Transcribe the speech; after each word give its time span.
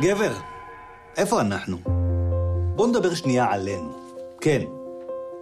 גבר, 0.00 0.32
איפה 1.16 1.40
אנחנו? 1.40 1.76
בוא 2.76 2.86
נדבר 2.86 3.14
שנייה 3.14 3.46
עלינו. 3.50 3.92
כן, 4.40 4.62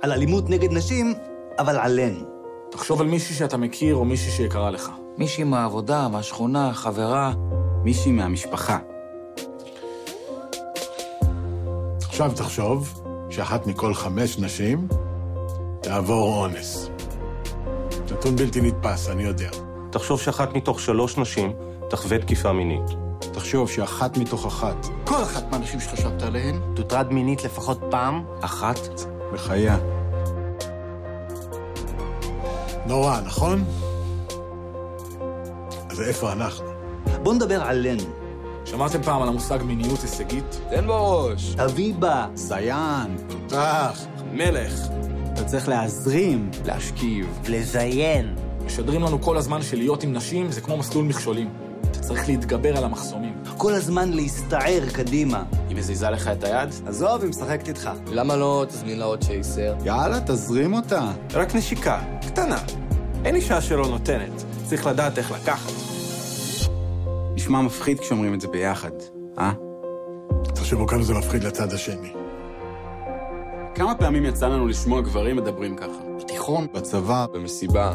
על 0.02 0.12
אלימות 0.12 0.50
נגד 0.50 0.72
נשים, 0.72 1.14
אבל 1.58 1.78
עלינו. 1.78 2.24
תחשוב 2.70 3.00
על 3.00 3.06
מישהי 3.06 3.34
שאתה 3.34 3.56
מכיר 3.56 3.94
או 3.94 4.04
מישהי 4.04 4.30
שיקרה 4.30 4.70
לך. 4.70 4.90
מישהי 5.18 5.44
מהעבודה, 5.44 6.08
מהשכונה, 6.08 6.72
חברה. 6.72 7.32
מישהי 7.84 8.12
מהמשפחה. 8.12 8.78
עכשיו 12.02 12.32
תחשוב 12.36 13.02
שאחת 13.30 13.66
מכל 13.66 13.94
חמש 13.94 14.38
נשים 14.38 14.88
תעבור 15.80 16.40
אונס. 16.40 16.90
נתון 18.12 18.36
בלתי 18.36 18.60
נתפס, 18.60 19.08
אני 19.08 19.22
יודע. 19.22 19.50
תחשוב 19.90 20.20
שאחת 20.20 20.54
מתוך 20.54 20.80
שלוש 20.80 21.18
נשים 21.18 21.52
תחווה 21.90 22.18
תקיפה 22.18 22.52
מינית. 22.52 23.01
תחשוב 23.32 23.70
שאחת 23.70 24.16
מתוך 24.16 24.46
אחת 24.46 24.86
כל 25.04 25.22
אחת 25.22 25.50
מהאנשים 25.50 25.80
שחשבת 25.80 26.22
עליהן, 26.22 26.60
תוטרד 26.74 27.12
מינית 27.12 27.44
לפחות 27.44 27.80
פעם. 27.90 28.24
אחת, 28.40 28.78
בחייה. 29.32 29.78
נורא, 32.86 33.20
נכון? 33.20 33.64
אז 35.90 36.00
איפה 36.00 36.32
אנחנו? 36.32 36.66
בוא 37.22 37.34
נדבר 37.34 37.62
עלינו. 37.62 38.02
שמעתם 38.64 39.02
פעם 39.02 39.22
על 39.22 39.28
המושג 39.28 39.58
מיניות 39.62 40.00
הישגית? 40.02 40.60
תן 40.70 40.86
בראש. 40.86 41.56
אביבה, 41.56 42.26
זיין, 42.34 43.16
טראח, 43.48 44.04
מלך. 44.32 44.72
אתה 45.32 45.44
צריך 45.44 45.68
להזרים. 45.68 46.50
להשכיב. 46.64 47.38
לזיין. 47.48 48.34
משדרים 48.66 49.02
לנו 49.02 49.22
כל 49.22 49.36
הזמן 49.36 49.62
שלהיות 49.62 50.02
עם 50.02 50.12
נשים 50.12 50.52
זה 50.52 50.60
כמו 50.60 50.76
מסלול 50.76 51.04
מכשולים. 51.04 51.71
צריך 52.02 52.28
להתגבר 52.28 52.76
על 52.76 52.84
המחסומים. 52.84 53.34
כל 53.56 53.72
הזמן 53.72 54.12
להסתער 54.12 54.82
קדימה. 54.92 55.42
היא 55.68 55.76
מזיזה 55.76 56.10
לך 56.10 56.28
את 56.28 56.44
היד? 56.44 56.68
עזוב, 56.86 57.22
היא 57.22 57.30
משחקת 57.30 57.68
איתך. 57.68 57.90
למה 58.06 58.36
לא 58.36 58.64
תזמין 58.68 58.98
לה 58.98 59.04
עוד 59.04 59.24
צ'ייסר? 59.24 59.74
יאללה, 59.84 60.20
תזרים 60.20 60.74
אותה. 60.74 61.10
רק 61.32 61.54
נשיקה, 61.54 62.00
קטנה. 62.26 62.58
אין 63.24 63.34
אישה 63.34 63.60
שלא 63.60 63.88
נותנת. 63.88 64.44
צריך 64.64 64.86
לדעת 64.86 65.18
איך 65.18 65.30
לקחת. 65.30 65.72
נשמע 67.34 67.60
מפחיד 67.62 68.00
כשאומרים 68.00 68.34
את 68.34 68.40
זה 68.40 68.48
ביחד, 68.48 68.90
אה? 69.38 69.52
תחשבו 70.44 70.86
כמה 70.86 71.02
זה 71.02 71.14
מפחיד 71.14 71.44
לצד 71.44 71.72
השני. 71.72 72.12
כמה 73.74 73.94
פעמים 73.94 74.24
יצא 74.24 74.48
לנו 74.48 74.68
לשמוע 74.68 75.00
גברים 75.00 75.36
מדברים 75.36 75.76
ככה? 75.76 76.02
בתיכון. 76.18 76.66
בצבא, 76.74 77.26
במסיבה. 77.32 77.94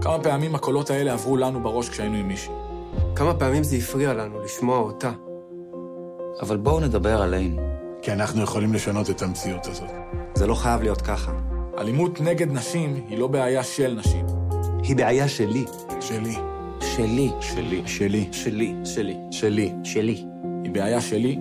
כמה 0.00 0.18
פעמים 0.22 0.54
הקולות 0.54 0.90
האלה 0.90 1.12
עברו 1.12 1.36
לנו 1.36 1.62
בראש 1.62 1.88
כשהיינו 1.88 2.16
עם 2.16 2.28
מישהי. 2.28 2.67
כמה 3.16 3.34
פעמים 3.34 3.62
זה 3.62 3.76
הפריע 3.76 4.14
לנו 4.14 4.42
לשמוע 4.44 4.78
אותה. 4.78 5.12
אבל 6.42 6.56
בואו 6.56 6.80
נדבר 6.80 7.22
עלינו. 7.22 7.68
כי 8.02 8.12
אנחנו 8.12 8.42
יכולים 8.42 8.74
לשנות 8.74 9.10
את 9.10 9.22
המציאות 9.22 9.66
הזאת. 9.66 9.90
זה 10.34 10.46
לא 10.46 10.54
חייב 10.54 10.82
להיות 10.82 11.02
ככה. 11.02 11.32
אלימות 11.78 12.20
נגד 12.20 12.52
נשים 12.52 13.04
היא 13.08 13.18
לא 13.18 13.26
בעיה 13.26 13.62
של 13.62 13.94
נשים. 13.98 14.26
היא 14.82 14.96
בעיה 14.96 15.28
שלי. 15.28 15.64
שלי. 16.00 16.36
שלי. 16.80 17.30
שלי. 17.40 17.82
שלי. 17.86 18.28
שלי. 18.32 18.74
שלי. 18.84 19.16
שלי. 19.30 19.72
שלי. 19.84 20.24
היא 20.64 20.72
בעיה 20.72 21.00
שלי, 21.00 21.38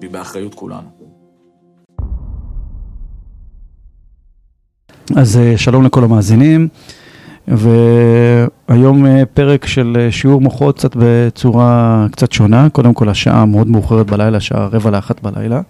והיא 0.00 0.10
באחריות 0.10 0.54
כולנו. 0.54 0.88
אז 5.16 5.36
אה, 5.36 5.58
שלום 5.58 5.84
לכל 5.84 6.04
המאזינים, 6.04 6.68
והיום 7.48 9.06
אה, 9.06 9.22
פרק 9.34 9.66
של 9.66 9.96
אה, 10.00 10.12
שיעור 10.12 10.40
מוחות 10.40 10.76
קצת 10.78 10.96
בצורה 10.96 12.06
קצת 12.12 12.32
שונה. 12.32 12.68
קודם 12.68 12.94
כל 12.94 13.08
השעה 13.08 13.44
מאוד 13.44 13.68
מאוחרת 13.68 14.06
בלילה, 14.06 14.40
שעה 14.40 14.66
רבע 14.66 14.90
לאחת 14.90 15.22
בלילה. 15.22 15.60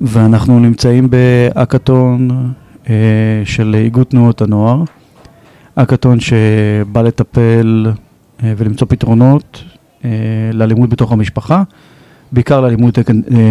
ואנחנו 0.00 0.60
נמצאים 0.60 1.08
באקתון 1.10 2.28
אה, 2.90 2.94
של 3.44 3.76
איגוד 3.78 4.06
תנועות 4.06 4.42
הנוער. 4.42 4.82
אקתון 5.74 6.20
שבא 6.20 7.02
לטפל 7.02 7.86
ולמצוא 8.42 8.86
פתרונות 8.90 9.64
לאלימות 10.52 10.90
בתוך 10.90 11.12
המשפחה, 11.12 11.62
בעיקר 12.32 12.60
לאלימות 12.60 12.98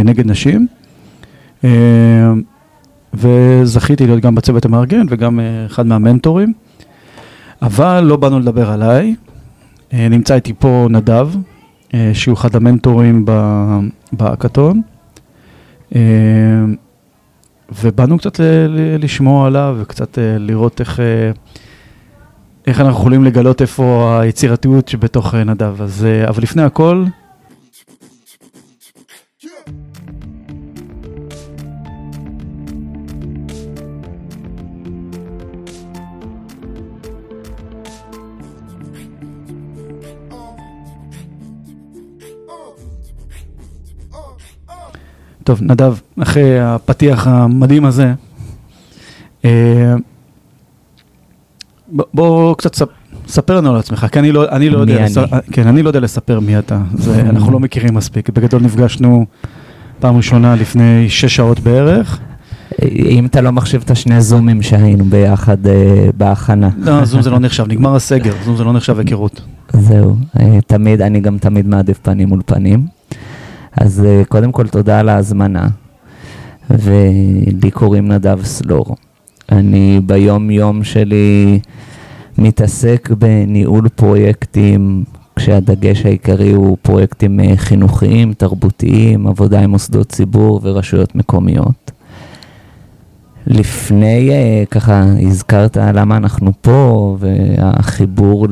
נגד, 0.06 0.28
נשים. 0.28 0.68
וזכיתי 3.14 4.06
להיות 4.06 4.20
גם 4.20 4.36
בצוות 4.36 4.66
המארגן 4.66 5.06
וגם 5.10 5.40
אחד 5.66 5.86
מהמנטורים. 5.86 6.54
אבל 7.62 8.00
לא 8.04 8.16
באנו 8.16 8.40
לדבר 8.40 8.70
עליי. 8.72 9.16
אה, 9.94 10.08
נמצא 10.10 10.36
איתי 10.36 10.54
פה 10.60 10.88
נדב, 10.90 11.30
אה, 11.94 12.12
שהוא 12.14 12.34
אחד 12.34 12.56
המנטורים 12.56 13.26
ב- 13.26 13.80
בהאקתון. 14.12 14.82
אה, 15.96 16.02
ובאנו 17.82 18.18
קצת 18.18 18.40
ל- 18.40 18.44
ל- 18.68 19.04
לשמוע 19.04 19.48
עליו 19.48 19.78
וקצת 19.82 20.18
לראות 20.22 20.80
איך, 20.80 21.00
איך 22.68 22.80
אנחנו 22.82 23.00
יכולים 23.00 23.24
לגלות 23.24 23.62
איפה 23.62 24.18
היצירתיות 24.22 24.88
שבתוך 24.88 25.36
נדב. 25.36 25.82
אז, 25.82 26.08
אבל 26.28 26.44
לפני 26.44 26.62
הכל, 26.62 27.06
טוב, 45.44 45.60
נדב, 45.62 45.94
אחרי 46.22 46.60
הפתיח 46.62 47.28
המדהים 47.28 47.86
הזה, 47.86 48.14
אה, 49.46 49.94
ב- 51.96 52.02
בוא 52.14 52.56
קצת 52.56 52.76
ספ- 52.76 52.86
ספר 53.28 53.58
לנו 53.58 53.70
על 53.70 53.80
עצמך, 53.80 54.06
כי 54.12 54.20
אני 54.20 54.32
לא, 54.32 54.50
אני 54.50 54.70
לא 54.70 54.78
יודע, 54.80 54.96
אני? 54.98 55.04
לס- 55.06 55.18
כן, 55.52 55.68
אני 55.68 55.84
לא 55.84 55.90
יודע 55.90 56.00
לספר 56.00 56.40
מי 56.40 56.60
אתה, 56.60 56.82
זה, 56.94 57.22
אנחנו 57.30 57.52
לא 57.52 57.60
מכירים 57.60 57.94
מספיק. 57.94 58.30
בגדול 58.30 58.62
נפגשנו 58.62 59.26
פעם 60.00 60.18
ראשונה 60.18 60.56
לפני 60.56 61.06
שש 61.10 61.36
שעות 61.36 61.60
בערך. 61.60 62.20
אם 62.96 63.26
אתה 63.26 63.42
לא 63.42 63.52
מחשיב 63.52 63.82
את 63.86 63.92
השני 63.92 64.22
זומים 64.22 64.62
שהיינו 64.62 65.04
ביחד 65.06 65.68
אה, 65.68 65.74
בהכנה. 66.18 66.70
לא, 66.78 67.06
זום 67.06 67.22
זה 67.22 67.30
לא 67.30 67.40
נחשב, 67.40 67.66
נגמר 67.68 67.96
הסגר, 67.96 68.34
זום 68.46 68.56
זה 68.58 68.64
לא 68.64 68.74
נחשב 68.74 69.00
היכרות. 69.00 69.42
זהו, 69.74 70.16
אה, 70.40 70.60
תמיד, 70.68 71.02
אני 71.02 71.20
גם 71.20 71.38
תמיד 71.38 71.68
מעדיף 71.68 72.00
פנים 72.02 72.30
מול 72.30 72.42
פנים. 72.46 72.99
אז 73.80 74.06
אה, 74.06 74.22
קודם 74.30 74.52
כל 74.52 74.68
תודה 74.68 75.00
על 75.00 75.10
ההזמנה, 75.10 75.68
ולי 76.70 77.72
קוראים 77.74 78.08
נדב 78.08 78.44
סלור. 78.44 78.96
אני 79.52 80.02
ביום 80.06 80.52
יום 80.52 80.84
שלי 80.84 81.60
מתעסק 82.38 83.10
בניהול 83.18 83.90
פרויקטים, 83.90 85.04
כשהדגש 85.36 86.06
העיקרי 86.06 86.52
הוא 86.52 86.78
פרויקטים 86.82 87.40
אה, 87.40 87.54
חינוכיים, 87.56 88.34
תרבותיים, 88.34 89.28
עבודה 89.28 89.60
עם 89.60 89.70
מוסדות 89.70 90.10
ציבור 90.10 90.60
ורשויות 90.64 91.16
מקומיות. 91.16 91.92
לפני, 93.48 94.30
אה, 94.30 94.64
ככה, 94.72 95.04
הזכרת 95.22 95.78
למה 95.78 96.18
אנחנו 96.18 96.52
פה, 96.62 97.18
והחיבור 97.20 98.48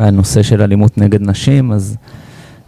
לנושא 0.00 0.42
של 0.42 0.62
אלימות 0.62 0.98
נגד 0.98 1.22
נשים, 1.22 1.72
אז 1.72 1.96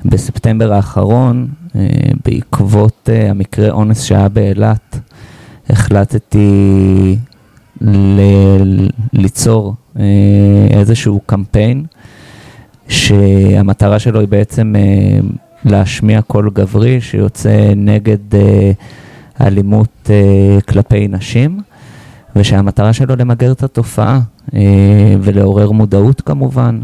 בספטמבר 0.04 0.72
האחרון, 0.72 1.48
אה, 1.76 1.86
בעקבות 2.24 3.08
אה, 3.12 3.30
המקרה 3.30 3.70
אונס 3.70 4.02
שהיה 4.02 4.28
באילת, 4.28 4.98
החלטתי 5.70 7.16
ל- 7.80 8.88
ליצור 9.12 9.74
אה, 9.98 10.04
איזשהו 10.70 11.20
קמפיין, 11.26 11.84
שהמטרה 12.88 13.98
שלו 13.98 14.20
היא 14.20 14.28
בעצם 14.28 14.74
להשמיע 15.64 16.22
קול 16.22 16.50
גברי 16.52 17.00
שיוצא 17.00 17.72
נגד 17.76 18.18
אלימות 19.40 20.10
כלפי 20.68 21.08
נשים, 21.08 21.60
ושהמטרה 22.36 22.92
שלו 22.92 23.16
למגר 23.16 23.52
את 23.52 23.62
התופעה 23.62 24.20
ולעורר 25.20 25.70
מודעות 25.70 26.20
כמובן. 26.20 26.80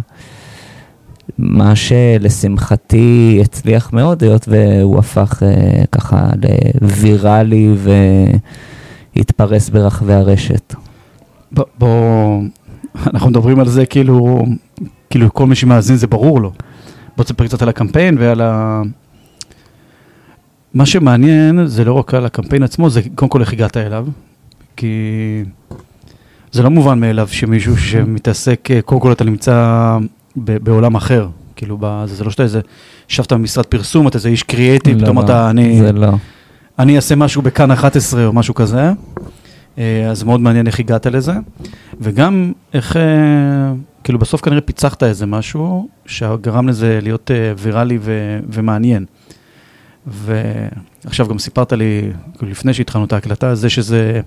מה 1.39 1.77
שלשמחתי 1.77 3.39
הצליח 3.45 3.93
מאוד, 3.93 4.23
היות 4.23 4.49
והוא 4.49 4.99
הפך 4.99 5.43
אה, 5.43 5.85
ככה 5.93 6.31
לוויראלי 6.81 7.75
והתפרס 9.17 9.69
ברחבי 9.69 10.13
הרשת. 10.13 10.75
ב- 11.55 11.61
בוא, 11.79 12.41
אנחנו 13.07 13.31
מדברים 13.31 13.61
על 13.61 13.69
זה 13.69 13.87
כאילו, 13.87 14.47
כאילו 15.11 15.35
כל 15.35 15.47
מי 15.47 15.55
שמאזין 15.55 15.97
זה 15.97 16.07
ברור 16.07 16.41
לו. 16.41 16.53
בוא 17.17 17.25
תספר 17.25 17.47
קצת 17.47 17.63
על 17.63 17.69
הקמפיין 17.69 18.17
ועל 18.19 18.41
ה... 18.41 18.83
מה 20.75 20.87
שמעניין 20.87 21.67
זה 21.67 21.85
לא 21.85 21.93
רק 21.93 22.15
על 22.15 22.27
הקמפיין 22.27 22.63
עצמו, 22.63 22.91
זה 22.91 23.01
קודם 23.15 23.29
כל 23.29 23.41
איך 23.41 23.53
הגעת 23.53 23.77
אליו, 23.77 24.07
כי 24.77 24.95
זה 26.53 26.63
לא 26.63 26.71
מובן 26.71 27.01
מאליו 27.01 27.29
שמישהו 27.29 27.77
שמתעסק, 27.77 28.69
אה, 28.71 28.83
קודם 28.83 29.01
כל 29.01 29.13
אתה 29.13 29.25
נמצא 29.25 29.99
ב- 30.37 30.57
בעולם 30.65 30.95
אחר, 30.95 31.29
כאילו, 31.57 31.77
בזה, 31.81 32.15
זה 32.15 32.25
לא 32.25 32.31
שאתה 32.31 32.43
איזה, 32.43 32.61
ישבת 33.11 33.33
במשרד 33.33 33.67
פרסום, 33.67 34.09
אתה 34.09 34.17
איזה 34.17 34.29
איש 34.29 34.43
קריאייטיב, 34.43 34.97
לא, 34.99 35.03
פתאום 35.03 35.19
לא, 35.19 35.25
אתה, 35.25 35.51
אני, 35.51 35.79
זה 35.79 35.93
לא. 35.93 36.13
אני 36.79 36.97
אעשה 36.97 37.15
משהו 37.17 37.43
בכאן 37.43 37.71
11 37.71 38.27
או 38.27 38.33
משהו 38.33 38.55
כזה, 38.55 38.91
אה, 39.79 40.11
אז 40.11 40.23
מאוד 40.23 40.41
מעניין 40.41 40.67
איך 40.67 40.81
הגעת 40.81 41.07
לזה, 41.07 41.33
וגם 42.01 42.53
איך, 42.75 42.97
אה, 42.97 43.03
כאילו 44.05 44.19
בסוף 44.19 44.41
כנראה 44.41 44.61
פיצחת 44.61 45.03
איזה 45.03 45.27
משהו 45.27 45.89
שגרם 46.07 46.69
לזה 46.69 46.99
להיות 47.03 47.31
אה, 47.31 47.53
ויראלי 47.59 47.99
ו- 48.01 48.39
ומעניין. 48.49 49.05
ועכשיו 50.07 51.29
גם 51.29 51.39
סיפרת 51.39 51.73
לי, 51.73 52.11
כאילו 52.39 52.51
לפני 52.51 52.75
שהתחלנו 52.75 53.05
את 53.05 53.13
ההקלטה, 53.13 53.55
זה 53.55 53.71
שזה 53.71 54.21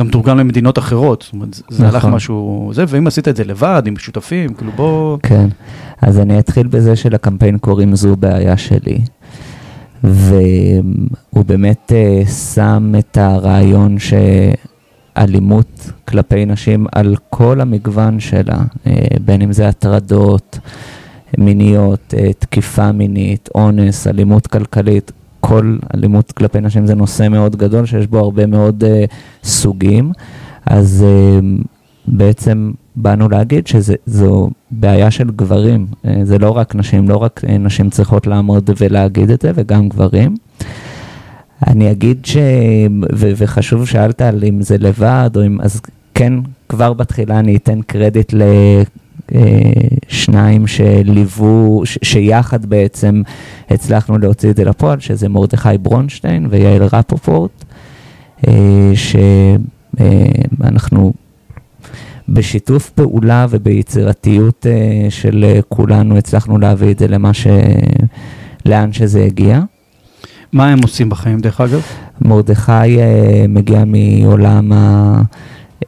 גם 0.00 0.08
תורגם 0.08 0.38
למדינות 0.38 0.78
אחרות, 0.78 1.22
זאת 1.22 1.32
אומרת, 1.32 1.60
זה 1.68 1.88
הלך 1.88 1.96
נכון. 1.96 2.10
משהו, 2.10 2.70
זה, 2.74 2.84
ואם 2.88 3.06
עשית 3.06 3.28
את 3.28 3.36
זה 3.36 3.44
לבד, 3.44 3.82
עם 3.86 3.96
שותפים, 3.96 4.54
כאילו 4.54 4.72
בוא... 4.76 5.18
כן, 5.22 5.48
אז 6.02 6.18
אני 6.18 6.38
אתחיל 6.38 6.66
בזה 6.66 6.96
שלקמפיין 6.96 7.58
קוראים 7.58 7.96
זו 7.96 8.16
בעיה 8.16 8.56
שלי. 8.56 8.98
והוא 10.04 11.44
באמת 11.46 11.92
אה, 11.92 12.26
שם 12.26 12.92
את 12.98 13.16
הרעיון 13.16 13.96
שאלימות 15.16 15.90
כלפי 16.08 16.46
נשים 16.46 16.86
על 16.92 17.16
כל 17.30 17.60
המגוון 17.60 18.20
שלה, 18.20 18.58
אה, 18.86 18.92
בין 19.24 19.42
אם 19.42 19.52
זה 19.52 19.68
הטרדות 19.68 20.58
מיניות, 21.38 22.14
אה, 22.18 22.32
תקיפה 22.38 22.92
מינית, 22.92 23.48
אונס, 23.54 24.06
אלימות 24.06 24.46
כלכלית, 24.46 25.12
כל 25.40 25.78
אלימות 25.94 26.32
כלפי 26.32 26.60
נשים 26.60 26.86
זה 26.86 26.94
נושא 26.94 27.28
מאוד 27.28 27.56
גדול 27.56 27.86
שיש 27.86 28.06
בו 28.06 28.18
הרבה 28.18 28.46
מאוד 28.46 28.84
אה, 28.84 29.04
סוגים. 29.44 30.12
אז 30.66 31.04
אה, 31.08 31.40
בעצם 32.06 32.70
באנו 32.96 33.28
להגיד 33.28 33.66
שזו 33.66 34.50
בעיה 34.70 35.10
של 35.10 35.30
גברים, 35.30 35.86
אה, 36.04 36.20
זה 36.24 36.38
לא 36.38 36.50
רק 36.50 36.74
נשים, 36.74 37.08
לא 37.08 37.16
רק 37.16 37.40
אה, 37.48 37.58
נשים 37.58 37.90
צריכות 37.90 38.26
לעמוד 38.26 38.70
ולהגיד 38.80 39.30
את 39.30 39.42
זה, 39.42 39.50
וגם 39.54 39.88
גברים. 39.88 40.34
אני 41.66 41.90
אגיד 41.90 42.24
ש... 42.24 42.36
ו- 43.12 43.32
וחשוב 43.36 43.86
שאלת 43.86 44.22
על 44.22 44.44
אם 44.44 44.62
זה 44.62 44.78
לבד, 44.78 45.30
או 45.36 45.46
אם... 45.46 45.60
אז 45.60 45.80
כן, 46.14 46.32
כבר 46.68 46.92
בתחילה 46.92 47.38
אני 47.38 47.56
אתן 47.56 47.82
קרדיט 47.82 48.34
לשניים 49.32 50.66
שליוו, 50.66 51.82
ש- 51.84 51.98
שיחד 52.02 52.66
בעצם 52.66 53.22
הצלחנו 53.70 54.18
להוציא 54.18 54.50
את 54.50 54.56
זה 54.56 54.64
לפועל, 54.64 55.00
שזה 55.00 55.28
מרדכי 55.28 55.78
ברונשטיין 55.82 56.46
ויעל 56.50 56.82
רפופורט, 56.82 57.64
אה, 58.48 58.92
שאנחנו 60.00 61.12
בשיתוף 62.28 62.90
פעולה 62.90 63.46
וביצירתיות 63.50 64.66
אה, 64.66 65.06
של 65.10 65.44
אה, 65.48 65.60
כולנו 65.68 66.16
הצלחנו 66.16 66.58
להביא 66.58 66.90
את 66.90 66.98
זה 66.98 67.08
למה 67.08 67.34
ש... 67.34 67.46
לאן 68.66 68.92
שזה 68.92 69.24
הגיע. 69.24 69.60
מה 70.52 70.68
הם 70.68 70.78
עושים 70.82 71.08
בחיים, 71.08 71.40
דרך 71.40 71.60
אגב? 71.60 71.82
מרדכי 72.20 72.72
אה, 72.72 73.44
מגיע 73.48 73.84
מעולם 73.86 74.72
ה... 74.72 75.22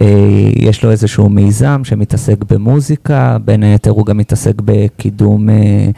אה, 0.02 0.08
יש 0.56 0.84
לו 0.84 0.90
איזשהו 0.90 1.28
מיזם 1.28 1.80
שמתעסק 1.84 2.36
במוזיקה, 2.50 3.36
בין 3.44 3.62
היתר 3.62 3.90
הוא 3.90 4.06
גם 4.06 4.16
מתעסק 4.18 4.54
בקידום 4.64 5.50
אה, 5.50 5.88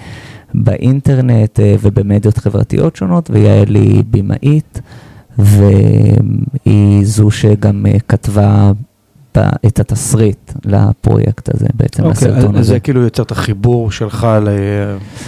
באינטרנט 0.55 1.61
אה, 1.61 1.75
ובמדיות 1.83 2.39
חברתיות 2.39 2.97
שונות, 2.97 3.31
ויעל 3.31 3.75
היא 3.75 4.05
במאית, 4.11 4.81
והיא 5.39 7.05
זו 7.07 7.31
שגם 7.31 7.87
כתבה 8.09 8.73
את 9.67 9.81
התסריט 9.81 10.53
לפרויקט 10.65 11.55
הזה, 11.55 11.67
בעצם 11.75 12.05
אוקיי, 12.05 12.29
הסרטון 12.29 12.55
אז 12.57 12.61
הזה. 12.61 12.73
זה 12.73 12.81
כאילו 12.81 13.01
יוצר 13.03 13.23
את 13.23 13.31
החיבור 13.33 13.91
שלך 13.91 14.27
ל- 14.43 14.49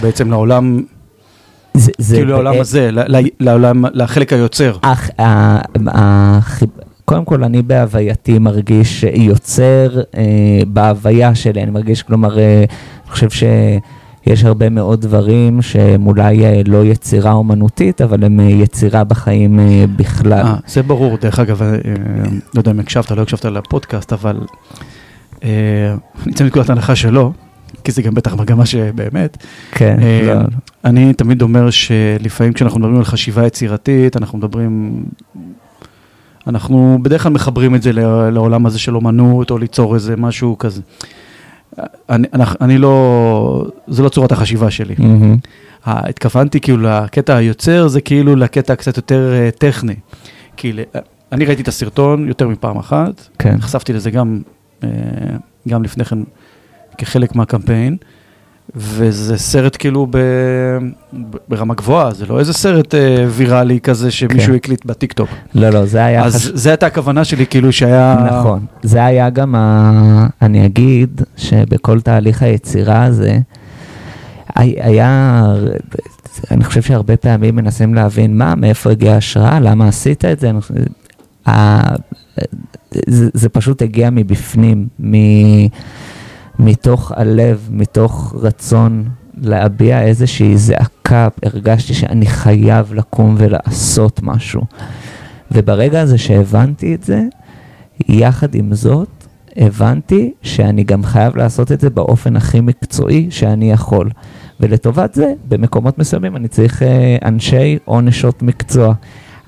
בעצם 0.01 0.31
לעולם, 0.31 0.81
זה, 1.73 1.91
זה 1.97 2.15
כאילו 2.15 2.29
לעולם 2.31 2.53
הזה, 2.59 2.89
לעולם, 3.39 3.85
לחלק 3.93 4.33
היוצר. 4.33 4.77
הח- 4.83 5.09
ה- 5.19 5.59
החיב- 5.87 6.69
קודם 7.09 7.25
כל, 7.25 7.43
אני 7.43 7.61
בהווייתי 7.61 8.39
מרגיש 8.39 9.03
יוצר 9.03 10.01
אה, 10.17 10.23
בהוויה 10.67 11.35
שלי, 11.35 11.63
אני 11.63 11.71
מרגיש, 11.71 12.03
כלומר, 12.03 12.39
אה, 12.39 12.57
אני 13.03 13.11
חושב 13.11 13.29
שיש 13.29 14.43
הרבה 14.43 14.69
מאוד 14.69 15.01
דברים 15.01 15.61
שהם 15.61 16.07
אולי 16.07 16.45
אה, 16.45 16.61
לא 16.65 16.85
יצירה 16.85 17.31
אומנותית, 17.31 18.01
אבל 18.01 18.23
הם 18.23 18.39
אה, 18.39 18.45
יצירה 18.45 19.03
בחיים 19.03 19.59
אה, 19.59 19.85
בכלל. 19.95 20.45
אה, 20.45 20.55
זה 20.67 20.83
ברור, 20.83 21.17
דרך 21.17 21.39
אגב, 21.39 21.61
אה, 21.61 21.69
לא 22.55 22.59
יודע 22.59 22.71
אם 22.71 22.79
הקשבת, 22.79 23.11
לא 23.11 23.21
הקשבת 23.21 23.45
לפודקאסט, 23.45 24.13
אבל 24.13 24.39
אה, 25.43 25.49
אני 26.25 26.33
אצא 26.33 26.43
מנקודת 26.43 26.69
הנחה 26.69 26.95
שלא, 26.95 27.31
כי 27.83 27.91
זה 27.91 28.01
גם 28.01 28.13
בטח 28.13 28.33
מגמה 28.33 28.65
שבאמת. 28.65 29.37
כן, 29.71 29.97
אה, 30.01 30.21
לא, 30.23 30.41
אני 30.85 31.13
תמיד 31.13 31.41
אומר 31.41 31.69
שלפעמים 31.69 32.53
כשאנחנו 32.53 32.79
מדברים 32.79 32.97
על 32.97 33.05
חשיבה 33.05 33.47
יצירתית, 33.47 34.17
אנחנו 34.17 34.37
מדברים, 34.37 35.03
אנחנו 36.47 36.97
בדרך 37.01 37.23
כלל 37.23 37.31
מחברים 37.31 37.75
את 37.75 37.81
זה 37.81 37.93
לעולם 38.31 38.65
הזה 38.65 38.79
של 38.79 38.95
אומנות, 38.95 39.51
או 39.51 39.57
ליצור 39.57 39.95
איזה 39.95 40.15
משהו 40.15 40.57
כזה. 40.57 40.81
אני, 42.09 42.27
אני, 42.33 42.43
אני 42.61 42.77
לא, 42.77 43.65
זה 43.87 44.03
לא 44.03 44.09
צורת 44.09 44.31
החשיבה 44.31 44.71
שלי. 44.71 44.95
ה- 45.85 46.09
התכוונתי 46.09 46.59
כאילו 46.59 46.77
לקטע 46.83 47.35
היוצר, 47.35 47.87
זה 47.87 48.01
כאילו 48.01 48.35
לקטע 48.35 48.75
קצת 48.75 48.97
יותר 48.97 49.33
אה, 49.33 49.49
טכני. 49.51 49.95
כי 50.57 50.73
ל- 50.73 50.81
אני 51.31 51.45
ראיתי 51.45 51.61
את 51.61 51.67
הסרטון 51.67 52.27
יותר 52.27 52.47
מפעם 52.47 52.77
אחת, 52.77 53.27
כן. 53.39 53.55
נחשפתי 53.55 53.93
לזה 53.93 54.11
גם, 54.11 54.41
אה, 54.83 54.89
גם 55.67 55.83
לפני 55.83 56.05
כן 56.05 56.17
כחלק 56.97 57.35
מהקמפיין, 57.35 57.97
וזה 58.77 59.37
סרט 59.37 59.75
כאילו 59.79 60.07
ב, 60.09 60.17
ברמה 61.49 61.73
גבוהה, 61.73 62.13
זה 62.13 62.25
לא 62.25 62.39
איזה 62.39 62.53
סרט 62.53 62.95
אה, 62.95 63.25
ויראלי 63.29 63.79
כזה 63.79 64.11
שמישהו 64.11 64.49
כן. 64.51 64.55
הקליט 64.55 64.85
בטיקטוק. 64.85 65.29
לא, 65.55 65.69
לא, 65.69 65.85
זה 65.85 66.05
היה... 66.05 66.23
אז 66.25 66.35
חש- 66.35 66.51
זו 66.55 66.69
הייתה 66.69 66.85
הכוונה 66.85 67.23
שלי, 67.25 67.45
כאילו 67.47 67.71
שהיה... 67.71 68.17
נכון. 68.39 68.65
זה 68.83 69.05
היה 69.05 69.29
גם, 69.29 69.55
ה... 69.55 70.27
אני 70.41 70.65
אגיד 70.65 71.21
שבכל 71.37 72.01
תהליך 72.01 72.41
היצירה 72.43 73.03
הזה, 73.03 73.37
הי- 74.55 74.75
היה, 74.81 75.43
אני 76.51 76.63
חושב 76.63 76.81
שהרבה 76.81 77.17
פעמים 77.17 77.55
מנסים 77.55 77.93
להבין 77.93 78.37
מה, 78.37 78.55
מאיפה 78.55 78.91
הגיעה 78.91 79.15
ההשראה, 79.15 79.59
למה 79.59 79.87
עשית 79.87 80.25
את 80.25 80.39
זה. 80.39 80.49
אני 80.49 80.59
ה- 81.47 81.95
זה, 83.07 83.29
זה 83.33 83.49
פשוט 83.49 83.81
הגיע 83.81 84.09
מבפנים, 84.09 84.87
מ... 84.99 85.13
מתוך 86.59 87.11
הלב, 87.15 87.69
מתוך 87.71 88.35
רצון 88.41 89.09
להביע 89.37 90.01
איזושהי 90.01 90.57
זעקה, 90.57 91.27
הרגשתי 91.43 91.93
שאני 91.93 92.25
חייב 92.25 92.93
לקום 92.93 93.35
ולעשות 93.37 94.19
משהו. 94.23 94.61
וברגע 95.51 96.01
הזה 96.01 96.17
שהבנתי 96.17 96.95
את 96.95 97.03
זה, 97.03 97.23
יחד 98.09 98.55
עם 98.55 98.75
זאת, 98.75 99.09
הבנתי 99.57 100.33
שאני 100.41 100.83
גם 100.83 101.03
חייב 101.03 101.37
לעשות 101.37 101.71
את 101.71 101.79
זה 101.79 101.89
באופן 101.89 102.35
הכי 102.35 102.61
מקצועי 102.61 103.27
שאני 103.29 103.71
יכול. 103.71 104.09
ולטובת 104.59 105.13
זה, 105.13 105.33
במקומות 105.47 105.97
מסוימים 105.99 106.35
אני 106.35 106.47
צריך 106.47 106.83
אה, 106.83 107.17
אנשי 107.25 107.77
או 107.87 108.01
נשות 108.01 108.41
מקצוע. 108.41 108.93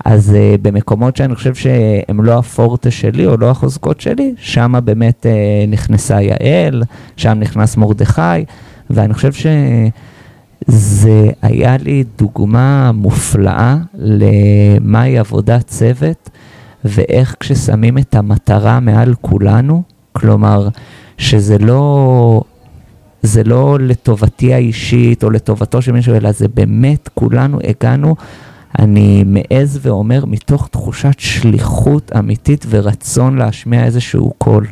אז 0.04 0.34
אה, 0.34 0.54
במקומות 0.62 1.16
שאני 1.16 1.34
חושב 1.34 1.54
שהם 1.54 2.24
לא 2.24 2.38
הפורטה 2.38 2.90
שלי 2.90 3.26
או 3.26 3.36
לא 3.36 3.50
החוזקות 3.50 4.00
שלי, 4.00 4.34
שם 4.36 4.74
באמת 4.84 5.26
אה, 5.26 5.64
נכנסה 5.68 6.20
יעל, 6.20 6.82
שם 7.16 7.38
נכנס 7.40 7.76
מרדכי, 7.76 8.44
ואני 8.90 9.14
חושב 9.14 9.32
שזה 10.68 11.30
היה 11.42 11.76
לי 11.76 12.04
דוגמה 12.18 12.92
מופלאה 12.92 13.76
למהי 13.94 15.18
עבודת 15.18 15.66
צוות, 15.66 16.30
ואיך 16.84 17.36
כששמים 17.40 17.98
את 17.98 18.14
המטרה 18.14 18.80
מעל 18.80 19.14
כולנו, 19.20 19.82
כלומר, 20.12 20.68
שזה 21.18 21.58
לא, 21.58 22.42
זה 23.22 23.44
לא 23.44 23.78
לטובתי 23.80 24.54
האישית 24.54 25.24
או 25.24 25.30
לטובתו 25.30 25.82
של 25.82 25.92
מישהו, 25.92 26.14
אלא 26.14 26.32
זה 26.32 26.48
באמת, 26.48 27.08
כולנו 27.14 27.58
הגענו, 27.64 28.16
אני 28.78 29.24
מעז 29.26 29.78
ואומר, 29.82 30.24
מתוך 30.24 30.68
תחושת 30.68 31.18
שליחות 31.18 32.12
אמיתית 32.18 32.66
ורצון 32.68 33.38
להשמיע 33.38 33.84
איזשהו 33.84 34.32
קול. 34.38 34.66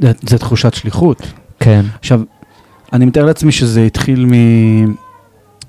זה, 0.00 0.12
זה 0.22 0.38
תחושת 0.38 0.74
שליחות. 0.74 1.32
כן. 1.60 1.84
עכשיו, 1.98 2.20
אני 2.92 3.04
מתאר 3.04 3.24
לעצמי 3.24 3.52
שזה 3.52 3.82
התחיל 3.82 4.26
מ... 4.26 4.32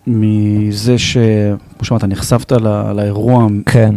מזה 0.08 0.98
ש... 0.98 1.18
כמו 1.78 1.86
שאמרת, 1.86 2.04
נחשפת 2.04 2.52
לא, 2.52 2.92
לאירוע 2.92 3.48
כן, 3.66 3.96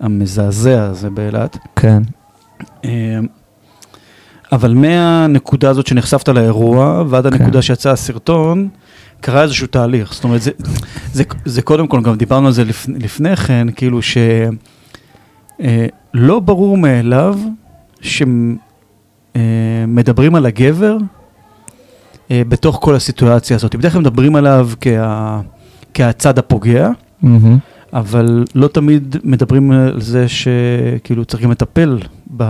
המזעזע 0.00 0.84
הזה 0.84 1.10
באילת. 1.10 1.58
כן. 1.76 2.02
אה, 2.84 3.18
אבל 4.52 4.74
מהנקודה 4.74 5.70
הזאת 5.70 5.86
שנחשפת 5.86 6.28
לאירוע 6.28 7.04
ועד 7.08 7.26
כן. 7.26 7.32
הנקודה 7.32 7.62
שיצא 7.62 7.90
הסרטון, 7.90 8.68
קרה 9.20 9.42
איזשהו 9.42 9.66
תהליך. 9.66 10.14
זאת 10.14 10.24
אומרת, 10.24 10.42
זה, 10.42 10.50
זה, 11.12 11.24
זה 11.44 11.62
קודם 11.62 11.86
כל, 11.86 12.02
גם 12.02 12.16
דיברנו 12.16 12.46
על 12.46 12.52
זה 12.52 12.64
לפ, 12.64 12.86
לפני 12.88 13.36
כן, 13.36 13.66
כאילו 13.76 14.00
שלא 14.02 14.40
ברור 16.40 16.78
מאליו 16.78 17.38
שמדברים 19.80 20.34
על 20.34 20.46
הגבר 20.46 20.96
אה, 22.30 22.42
בתוך 22.48 22.78
כל 22.82 22.94
הסיטואציה 22.94 23.56
הזאת. 23.56 23.76
בדרך 23.76 23.92
כלל 23.92 24.00
מדברים 24.00 24.36
עליו 24.36 24.68
כה, 24.80 25.40
כהצד 25.94 26.38
הפוגע, 26.38 26.90
מהמם. 27.22 27.58
אבל 27.92 28.44
לא 28.54 28.68
תמיד 28.68 29.16
מדברים 29.24 29.70
על 29.70 30.00
זה 30.00 30.26
שכאילו 30.28 31.24
צריך 31.24 31.42
גם 31.42 31.50
לטפל 31.50 31.98
ב... 32.36 32.44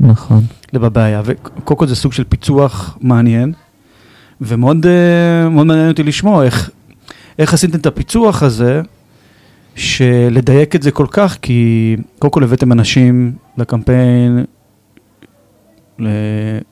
נכון. 0.00 0.44
בבעיה. 0.72 1.22
וקודם 1.24 1.78
כל 1.78 1.86
זה 1.86 1.96
סוג 1.96 2.12
של 2.12 2.24
פיצוח 2.24 2.98
מעניין, 3.00 3.52
ומאוד 4.40 4.86
אה, 4.86 5.48
מאוד 5.48 5.66
מעניין 5.66 5.88
אותי 5.88 6.02
לשמוע 6.02 6.44
איך, 6.44 6.70
איך 7.38 7.54
עשיתם 7.54 7.78
את 7.78 7.86
הפיצוח 7.86 8.42
הזה, 8.42 8.80
שלדייק 9.74 10.76
את 10.76 10.82
זה 10.82 10.90
כל 10.90 11.06
כך, 11.10 11.38
כי 11.42 11.96
קודם 12.18 12.32
כל 12.32 12.44
הבאתם 12.44 12.72
אנשים 12.72 13.32
לקמפיין 13.58 14.44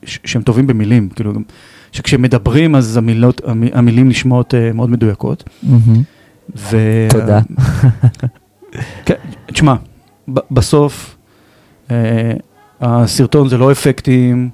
שהם 0.03 0.41
טובים 0.41 0.67
במילים, 0.67 1.09
כאילו, 1.09 1.33
גם- 1.33 1.43
שכשמדברים 1.91 2.75
אז 2.75 2.97
המילות, 2.97 3.41
המ- 3.45 3.69
המילים 3.73 4.09
נשמעות 4.09 4.53
אה, 4.53 4.71
מאוד 4.73 4.89
מדויקות. 4.89 5.43
ו... 6.55 6.77
תודה. 7.09 7.39
כן, 9.05 9.13
תשמע, 9.45 9.75
בסוף 10.51 11.15
אה, 11.91 12.31
הסרטון 12.81 13.49
זה 13.49 13.57
לא 13.57 13.71
אפקטים, 13.71 14.49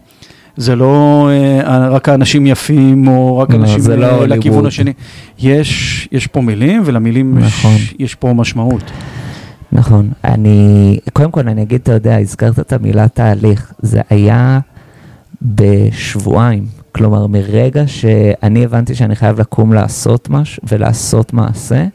זה 0.58 0.76
לא 0.76 1.30
אה, 1.32 1.90
רק 1.90 2.10
האנשים 2.10 2.48
יפים 2.48 3.08
או 3.08 3.38
רק 3.38 3.50
לא, 3.50 3.56
אנשים 3.56 3.80
לא 3.80 4.06
אה, 4.06 4.12
הוליווד. 4.12 4.38
לכיוון 4.38 4.66
השני. 4.66 4.94
יש, 5.40 6.08
יש 6.12 6.28
פה 6.28 6.42
מילים 6.42 6.82
ולמילים 6.86 7.38
נכון. 7.38 7.76
יש, 7.76 7.96
יש 8.00 8.16
פה 8.16 8.34
משמעות. 8.34 8.92
נכון. 9.72 10.10
אני, 10.24 11.00
קודם 11.14 11.32
כל 11.32 11.48
אני 11.48 11.62
אגיד, 11.62 11.82
אתה 11.82 11.92
יודע, 11.92 12.18
הזכרת 12.18 12.60
את 12.60 12.74
המילה 12.74 13.08
תהליך. 13.08 13.74
זה 13.80 14.02
היה 14.10 14.60
בשבועיים. 15.42 16.66
כלומר, 16.92 17.28
מרגע 17.28 17.88
שאני 17.88 18.66
הבנתי 18.66 18.96
שאני 18.96 19.16
חייב 19.16 19.40
לקום 19.40 19.74
לעשות 19.74 20.30
משהו 20.30 20.64
ולעשות 20.68 21.34
מעשה, 21.34 21.86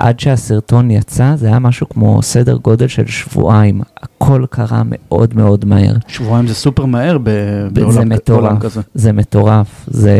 עד 0.00 0.20
שהסרטון 0.20 0.90
יצא, 0.90 1.36
זה 1.36 1.46
היה 1.46 1.58
משהו 1.58 1.88
כמו 1.88 2.22
סדר 2.22 2.56
גודל 2.56 2.86
של 2.88 3.06
שבועיים. 3.06 3.80
הכל 4.02 4.44
קרה 4.50 4.82
מאוד 4.84 5.36
מאוד 5.36 5.64
מהר. 5.64 5.94
שבועיים 6.08 6.46
זה 6.46 6.54
סופר 6.54 6.84
מהר 6.84 7.18
ב- 7.18 7.24
זה 7.24 7.68
בעולם, 7.72 7.90
בעולם 7.94 8.08
מטורף, 8.08 8.58
כזה. 8.60 8.80
זה 8.94 9.12
מטורף, 9.12 9.84
זה... 9.86 10.12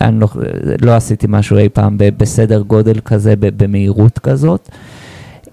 אני 0.00 0.20
לא, 0.20 0.28
לא 0.82 0.96
עשיתי 0.96 1.26
משהו 1.30 1.56
אי 1.58 1.68
פעם 1.68 1.98
ב- 1.98 2.08
בסדר 2.16 2.60
גודל 2.60 3.00
כזה, 3.04 3.36
ב- 3.36 3.62
במהירות 3.62 4.18
כזאת. 4.18 4.68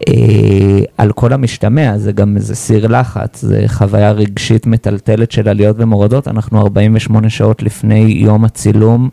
אה, 0.08 0.80
על 0.98 1.12
כל 1.12 1.34
המשתמע, 1.34 1.98
זה 1.98 2.12
גם 2.12 2.38
איזה 2.38 2.56
סיר 2.56 2.88
לחץ, 2.88 3.42
זה 3.42 3.64
חוויה 3.68 4.12
רגשית 4.12 4.68
מטלטלת 4.68 5.32
של 5.32 5.50
עליות 5.50 5.76
ומורדות. 5.80 6.28
אנחנו 6.28 6.62
48 6.62 7.30
שעות 7.30 7.64
לפני 7.64 8.00
יום 8.00 8.46
הצילום, 8.46 9.10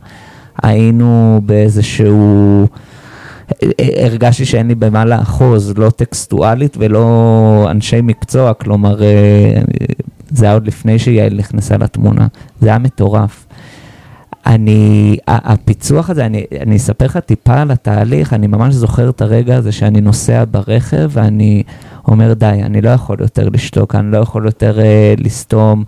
היינו 0.63 1.41
באיזשהו... 1.47 2.63
אה, 2.63 2.88
הרגשתי 4.03 4.45
שאין 4.45 4.69
לי 4.69 4.75
במה 4.75 5.05
לאחוז, 5.05 5.75
לא 5.77 5.91
טקסטואלית 5.91 6.77
ולא 6.81 7.67
אנשי 7.71 8.01
מקצוע, 8.03 8.55
כלומר, 8.55 9.03
אה, 9.03 9.61
זה 10.31 10.45
היה 10.45 10.55
עוד 10.55 10.67
לפני 10.67 10.99
שיעל 10.99 11.35
נכנסה 11.35 11.77
לתמונה, 11.77 12.27
זה 12.61 12.69
היה 12.69 12.79
מטורף. 12.79 13.47
אני, 14.47 15.17
הפיצוח 15.29 16.11
הזה, 16.11 16.27
אני, 16.27 16.45
אני 16.61 16.77
אספר 16.77 17.05
לך 17.05 17.17
טיפה 17.17 17.61
על 17.61 17.71
התהליך, 17.71 18.33
אני 18.33 18.47
ממש 18.47 18.75
זוכר 18.75 19.11
את 19.11 19.23
הרגע 19.23 19.57
הזה 19.57 19.73
שאני 19.73 20.01
נוסע 20.01 20.45
ברכב 20.51 21.11
ואני 21.11 21.63
אומר, 22.09 22.33
די, 22.33 22.47
אני 22.47 22.81
לא 22.81 22.91
יכול 22.91 23.17
יותר 23.21 23.49
לשתוק, 23.49 23.95
אני 23.95 24.13
לא 24.13 24.19
יכול 24.19 24.47
יותר 24.47 24.81
אה, 24.81 25.15
לסתום, 25.19 25.85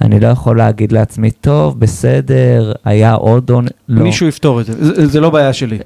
אני 0.00 0.20
לא 0.20 0.26
יכול 0.26 0.58
להגיד 0.58 0.92
לעצמי, 0.92 1.30
טוב, 1.30 1.80
בסדר, 1.80 2.72
היה 2.84 3.12
עוד 3.12 3.50
עונ... 3.50 3.66
לא. 3.88 4.02
מישהו 4.02 4.26
יפתור 4.26 4.60
את 4.60 4.66
זה, 4.66 4.72
זה, 4.94 5.06
זה 5.06 5.20
לא 5.20 5.30
בעיה 5.30 5.52
שלי. 5.52 5.78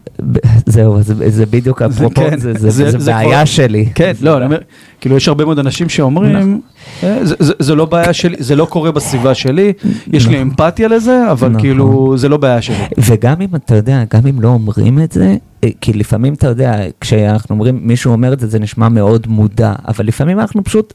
זהו, 0.67 1.03
זה, 1.03 1.31
זה 1.31 1.47
בדיוק 1.47 1.83
אפרופו, 1.83 2.15
כן, 2.31 2.39
זה, 2.39 2.53
זה, 2.53 2.71
זה- 2.71 2.91
זה, 2.91 2.99
זה 2.99 3.13
בעיה 3.13 3.29
כבר- 3.37 3.45
שלי. 3.45 3.87
כן, 3.95 4.13
לא, 4.21 4.37
אני 4.37 4.45
אומר, 4.45 4.59
כאילו 5.01 5.17
יש 5.17 5.29
הרבה 5.29 5.45
מאוד 5.45 5.59
אנשים 5.59 5.89
שאומרים, 5.89 6.37
נכון. 6.37 6.61
"אה, 7.03 7.25
זה- 7.25 7.35
זה- 7.39 7.53
זה 7.59 7.75
לא 7.75 7.85
בעיה 7.85 8.13
שלי, 8.13 8.37
זה 8.39 8.57
לא 8.57 8.65
קורה 8.65 8.93
בסביבה 8.93 9.35
שלי, 9.35 9.73
יש 10.13 10.27
לי 10.27 10.35
נכון. 10.35 10.49
אמפתיה 10.49 10.89
לזה, 10.89 11.31
אבל 11.31 11.49
נכון. 11.49 11.61
כאילו, 11.61 12.15
זה 12.17 12.29
לא 12.29 12.37
בעיה 12.37 12.63
שלי. 12.63 12.77
וגם 12.99 13.41
אם 13.41 13.57
אתה 13.57 13.75
יודע, 13.77 14.03
גם 14.15 14.27
אם 14.27 14.41
לא 14.41 14.49
אומרים 14.49 14.99
את 15.03 15.13
זה, 15.13 15.37
אה, 15.65 15.69
כי 15.81 15.93
לפעמים 15.93 16.35
אתה 16.35 16.47
יודע, 16.49 16.75
כשאנחנו 17.01 17.55
אומרים, 17.55 17.79
מישהו 17.83 18.13
אומר 18.13 18.33
את 18.33 18.41
זה, 18.41 18.47
זה 18.47 18.59
נשמע 18.59 18.89
מאוד 18.89 19.27
מודע, 19.29 19.73
אבל 19.89 20.07
לפעמים 20.07 20.41
אנחנו 20.41 20.65
פשוט, 20.65 20.95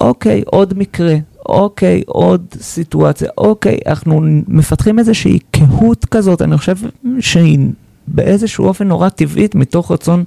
אוקיי, 0.00 0.42
עוד 0.46 0.78
מקרה, 0.78 1.14
אוקיי, 1.46 2.02
עוד 2.06 2.46
סיטואציה, 2.60 3.28
אוקיי, 3.38 3.78
אנחנו 3.86 4.22
מפתחים 4.48 4.98
איזושהי 4.98 5.38
קהות 5.50 6.04
כזאת, 6.04 6.42
אני 6.42 6.58
חושב 6.58 6.76
שהיא 7.20 7.58
באיזשהו 8.08 8.66
אופן 8.66 8.88
נורא 8.88 9.08
טבעית, 9.08 9.54
מתוך 9.54 9.90
רצון 9.92 10.24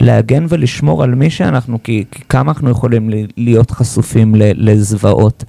להגן 0.00 0.46
ולשמור 0.48 1.02
על 1.02 1.14
מי 1.14 1.30
שאנחנו, 1.30 1.82
כי, 1.82 2.04
כי 2.10 2.22
כמה 2.28 2.52
אנחנו 2.52 2.70
יכולים 2.70 3.10
להיות 3.36 3.70
חשופים 3.70 4.34
לזוועות. 4.38 5.44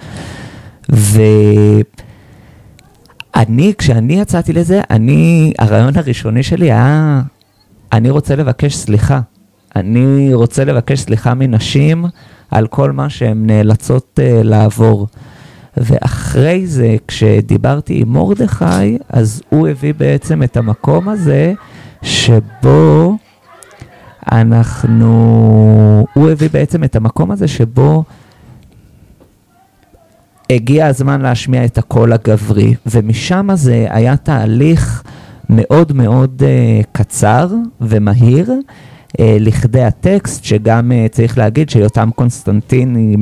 ו... 0.91 1.21
אני, 3.35 3.73
כשאני 3.77 4.19
יצאתי 4.19 4.53
לזה, 4.53 4.81
אני, 4.89 5.53
הרעיון 5.59 5.97
הראשוני 5.97 6.43
שלי 6.43 6.65
היה, 6.65 7.21
אני 7.93 8.09
רוצה 8.09 8.35
לבקש 8.35 8.75
סליחה. 8.75 9.19
אני 9.75 10.33
רוצה 10.33 10.65
לבקש 10.65 10.99
סליחה 10.99 11.33
מנשים 11.33 12.05
על 12.53 12.67
כל 12.67 12.91
מה 12.91 13.09
שהן 13.09 13.47
נאלצות 13.47 14.19
uh, 14.19 14.43
לעבור. 14.43 15.07
ואחרי 15.77 16.67
זה, 16.67 16.95
כשדיברתי 17.07 18.01
עם 18.01 18.13
מרדכי, 18.13 18.97
אז 19.09 19.41
הוא 19.49 19.67
הביא 19.67 19.93
בעצם 19.93 20.43
את 20.43 20.57
המקום 20.57 21.09
הזה, 21.09 21.53
שבו 22.01 23.17
אנחנו, 24.31 26.05
הוא 26.13 26.29
הביא 26.29 26.49
בעצם 26.53 26.83
את 26.83 26.95
המקום 26.95 27.31
הזה 27.31 27.47
שבו 27.47 28.03
הגיע 30.49 30.87
הזמן 30.87 31.21
להשמיע 31.21 31.65
את 31.65 31.77
הקול 31.77 32.13
הגברי, 32.13 32.73
ומשם 32.85 33.47
זה 33.53 33.87
היה 33.89 34.17
תהליך 34.17 35.03
מאוד 35.49 35.93
מאוד 35.93 36.41
uh, 36.41 36.85
קצר 36.91 37.47
ומהיר. 37.81 38.51
Uh, 39.17 39.21
לכדי 39.39 39.83
הטקסט, 39.83 40.43
שגם 40.43 40.91
uh, 40.91 41.09
צריך 41.09 41.37
להגיד 41.37 41.69
שיותם 41.69 42.09
קונסטנטיני, 42.15 43.15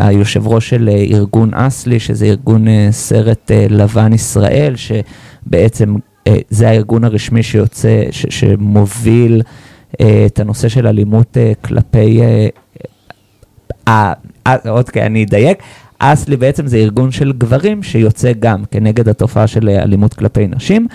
היושב 0.00 0.46
ראש 0.46 0.68
של 0.68 0.88
uh, 0.92 1.12
ארגון 1.14 1.54
אסלי, 1.54 2.00
שזה 2.00 2.26
ארגון 2.26 2.66
סרט 2.90 3.50
לבן 3.70 4.12
ישראל, 4.12 4.74
שבעצם 4.76 5.94
זה 6.50 6.68
הארגון 6.68 7.04
הרשמי 7.04 7.42
שיוצא, 7.42 8.02
ש- 8.10 8.26
שמוביל 8.30 9.42
את 10.26 10.40
הנושא 10.40 10.68
של 10.68 10.86
אלימות 10.86 11.36
כלפי... 11.64 12.20
Uh, 13.88 13.92
אוקיי, 14.68 15.06
אני 15.06 15.24
אדייק. 15.24 15.58
אסלי 15.98 16.36
בעצם 16.36 16.66
זה 16.66 16.76
ארגון 16.76 17.10
של 17.10 17.32
גברים 17.32 17.82
שיוצא 17.82 18.32
גם 18.40 18.64
כנגד 18.70 19.08
התופעה 19.08 19.46
של 19.46 19.68
אה, 19.68 19.82
אלימות 19.82 20.14
כלפי 20.14 20.46
נשים, 20.46 20.86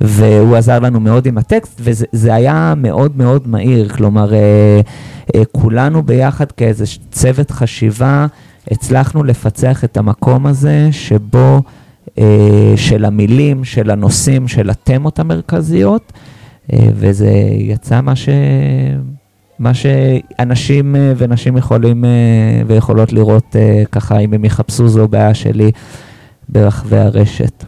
והוא 0.00 0.56
עזר 0.56 0.78
לנו 0.78 1.00
מאוד 1.00 1.26
עם 1.26 1.38
הטקסט, 1.38 1.80
וזה 1.84 2.06
זה 2.12 2.34
היה 2.34 2.74
מאוד 2.76 3.16
מאוד 3.16 3.48
מהיר, 3.48 3.88
כלומר, 3.88 4.34
אה, 4.34 4.80
אה, 5.34 5.42
כולנו 5.52 6.02
ביחד 6.02 6.52
כאיזה 6.52 6.84
צוות 7.10 7.50
חשיבה, 7.50 8.26
הצלחנו 8.70 9.24
לפצח 9.24 9.84
את 9.84 9.96
המקום 9.96 10.46
הזה 10.46 10.88
שבו, 10.90 11.62
אה, 12.18 12.72
של 12.76 13.04
המילים, 13.04 13.64
של 13.64 13.90
הנושאים, 13.90 14.48
של 14.48 14.70
התמות 14.70 15.18
המרכזיות, 15.18 16.12
אה, 16.72 16.88
וזה 16.94 17.30
יצא 17.58 18.00
מה 18.00 18.16
ש... 18.16 18.28
מה 19.58 19.72
שאנשים 19.74 20.96
אה, 20.96 21.12
ונשים 21.16 21.56
יכולים 21.56 22.04
אה, 22.04 22.10
ויכולות 22.66 23.12
לראות 23.12 23.56
אה, 23.56 23.82
ככה, 23.92 24.18
אם 24.18 24.32
הם 24.34 24.44
יחפשו 24.44 24.88
זו 24.88 25.08
בעיה 25.08 25.34
שלי 25.34 25.70
ברחבי 26.48 26.96
הרשת. 26.96 27.64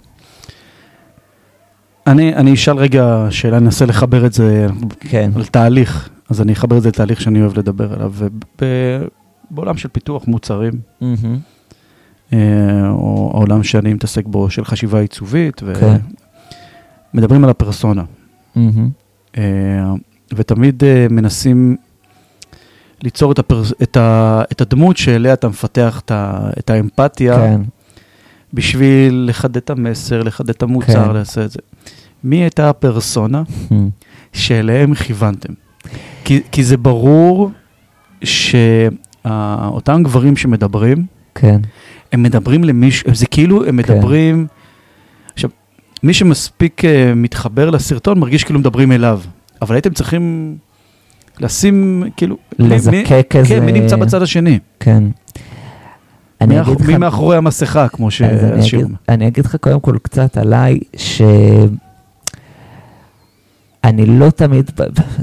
אני, 2.06 2.34
אני 2.34 2.54
אשאל 2.54 2.76
רגע 2.76 3.26
שאלה, 3.30 3.56
אני 3.56 3.66
אנסה 3.66 3.86
לחבר 3.86 4.26
את 4.26 4.32
זה 4.32 4.66
כן. 5.00 5.30
על 5.36 5.44
תהליך, 5.44 6.08
אז 6.28 6.40
אני 6.40 6.52
אחבר 6.52 6.76
את 6.76 6.82
זה 6.82 6.88
לתהליך 6.88 7.20
שאני 7.20 7.40
אוהב 7.40 7.58
לדבר 7.58 7.92
עליו. 7.92 8.12
ובעולם 9.50 9.76
של 9.76 9.88
פיתוח 9.88 10.28
מוצרים, 10.28 10.72
מהמם. 11.00 11.38
אה, 12.32 12.88
או 12.90 13.30
העולם 13.34 13.62
שאני 13.62 13.94
מתעסק 13.94 14.26
בו 14.26 14.50
של 14.50 14.64
חשיבה 14.64 15.00
עיצובית, 15.00 15.62
כן. 15.80 15.96
ומדברים 17.14 17.44
על 17.44 17.50
הפרסונה. 17.50 18.04
מהמם. 18.56 18.90
אה, 19.38 19.42
ותמיד 20.34 20.84
אה, 20.84 21.06
מנסים 21.10 21.76
ליצור 23.02 23.32
את, 23.32 23.38
הפרס, 23.38 23.72
את, 23.82 23.96
ה, 23.96 24.42
את 24.52 24.60
הדמות 24.60 24.96
שאליה 24.96 25.32
אתה 25.32 25.48
מפתח 25.48 26.00
את, 26.04 26.10
ה, 26.10 26.50
את 26.58 26.70
האמפתיה, 26.70 27.36
כן. 27.36 27.60
בשביל 28.54 29.26
לחדד 29.28 29.56
את 29.56 29.70
המסר, 29.70 30.22
לחדד 30.22 30.50
את 30.50 30.62
המוצר, 30.62 31.06
כן. 31.06 31.14
לעשות 31.14 31.44
את 31.44 31.50
זה. 31.50 31.58
מי 32.24 32.36
הייתה 32.36 32.70
הפרסונה 32.70 33.42
מהמם. 33.70 33.88
שאליהם 34.32 34.94
כיוונתם? 34.94 35.52
כי, 36.24 36.40
כי 36.52 36.64
זה 36.64 36.76
ברור 36.76 37.50
שאותם 38.24 40.02
גברים 40.02 40.36
שמדברים, 40.36 41.06
כן. 41.34 41.60
הם 42.12 42.22
מדברים 42.22 42.64
למישהו, 42.64 43.14
זה 43.14 43.26
כאילו 43.26 43.64
הם 43.64 43.82
כן. 43.82 43.94
מדברים... 43.94 44.46
עכשיו, 45.34 45.50
מי 46.02 46.14
שמספיק 46.14 46.84
אה, 46.84 47.14
מתחבר 47.14 47.70
לסרטון 47.70 48.18
מרגיש 48.18 48.44
כאילו 48.44 48.58
מדברים 48.58 48.92
אליו, 48.92 49.20
אבל 49.62 49.74
הייתם 49.74 49.92
צריכים 49.92 50.56
לשים, 51.40 52.04
כאילו... 52.16 52.36
לזקק 52.58 53.36
איזה... 53.36 53.48
כן, 53.48 53.64
מי 53.64 53.72
נמצא 53.72 53.96
בצד 53.96 54.22
השני? 54.22 54.58
כן. 54.80 55.04
אני 56.40 56.54
מי 56.54 56.60
אגיד 56.60 56.72
מאח- 56.72 56.80
לך... 56.82 56.86
מי 56.88 56.96
מאחורי 56.98 57.36
המסכה, 57.36 57.88
כמו 57.88 58.06
אז 58.08 58.44
אני 58.44 58.60
אגיד. 58.68 58.86
אני 59.08 59.26
אגיד 59.28 59.44
לך 59.44 59.56
קודם 59.56 59.80
כל 59.80 59.96
קצת 60.02 60.36
עליי, 60.36 60.78
ש... 60.96 61.22
אני 63.84 64.06
לא 64.06 64.30
תמיד, 64.30 64.70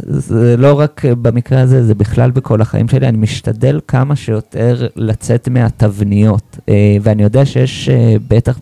זה 0.05 0.57
לא 0.57 0.79
רק 0.79 1.01
במקרה 1.21 1.61
הזה, 1.61 1.83
זה 1.85 1.95
בכלל 1.95 2.31
בכל 2.31 2.61
החיים 2.61 2.87
שלי, 2.87 3.07
אני 3.07 3.17
משתדל 3.17 3.79
כמה 3.87 4.15
שיותר 4.15 4.87
לצאת 4.95 5.49
מהתבניות. 5.49 6.57
אה, 6.69 6.73
ואני 7.01 7.23
יודע 7.23 7.45
שיש 7.45 7.89
אה, 7.89 8.15
בטח 8.27 8.59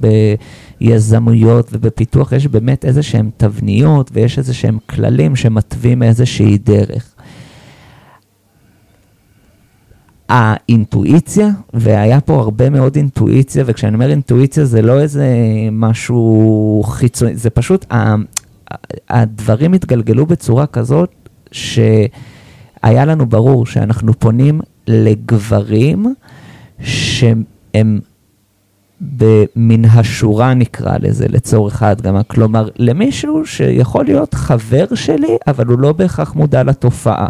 ביזמויות 0.82 1.70
ובפיתוח, 1.74 2.32
יש 2.32 2.48
באמת 2.48 2.86
איזה 2.86 3.04
שהם 3.04 3.30
תבניות 3.38 4.12
ויש 4.14 4.38
איזה 4.38 4.54
שהם 4.54 4.78
כללים 4.90 5.36
שמתווים 5.36 6.04
איזושהי 6.04 6.58
דרך. 6.58 7.14
האינטואיציה, 10.32 11.50
והיה 11.74 12.22
פה 12.22 12.40
הרבה 12.40 12.70
מאוד 12.70 12.96
אינטואיציה, 12.96 13.64
וכשאני 13.68 13.94
אומר 13.94 14.10
אינטואיציה 14.10 14.66
זה 14.66 14.82
לא 14.82 15.00
איזה 15.00 15.28
משהו 15.72 16.84
חיצוני, 16.86 17.36
זה 17.36 17.50
פשוט, 17.50 17.94
ה- 17.94 18.16
הדברים 19.10 19.74
התגלגלו 19.74 20.26
בצורה 20.26 20.66
כזאת 20.66 21.30
שהיה 21.52 23.06
לנו 23.06 23.26
ברור 23.26 23.66
שאנחנו 23.66 24.20
פונים 24.20 24.62
לגברים 24.88 26.14
שהם 26.80 28.00
מן 29.56 29.86
השורה 29.86 30.54
נקרא 30.54 30.98
לזה, 31.00 31.26
לצורך 31.30 31.84
ההדגמה. 31.84 32.24
כלומר, 32.24 32.70
למישהו 32.76 33.46
שיכול 33.46 34.06
להיות 34.06 34.34
חבר 34.34 34.86
שלי, 34.96 35.38
אבל 35.48 35.66
הוא 35.66 35.80
לא 35.80 35.92
בהכרח 35.94 36.36
מודע 36.36 36.64
לתופעה. 36.64 37.28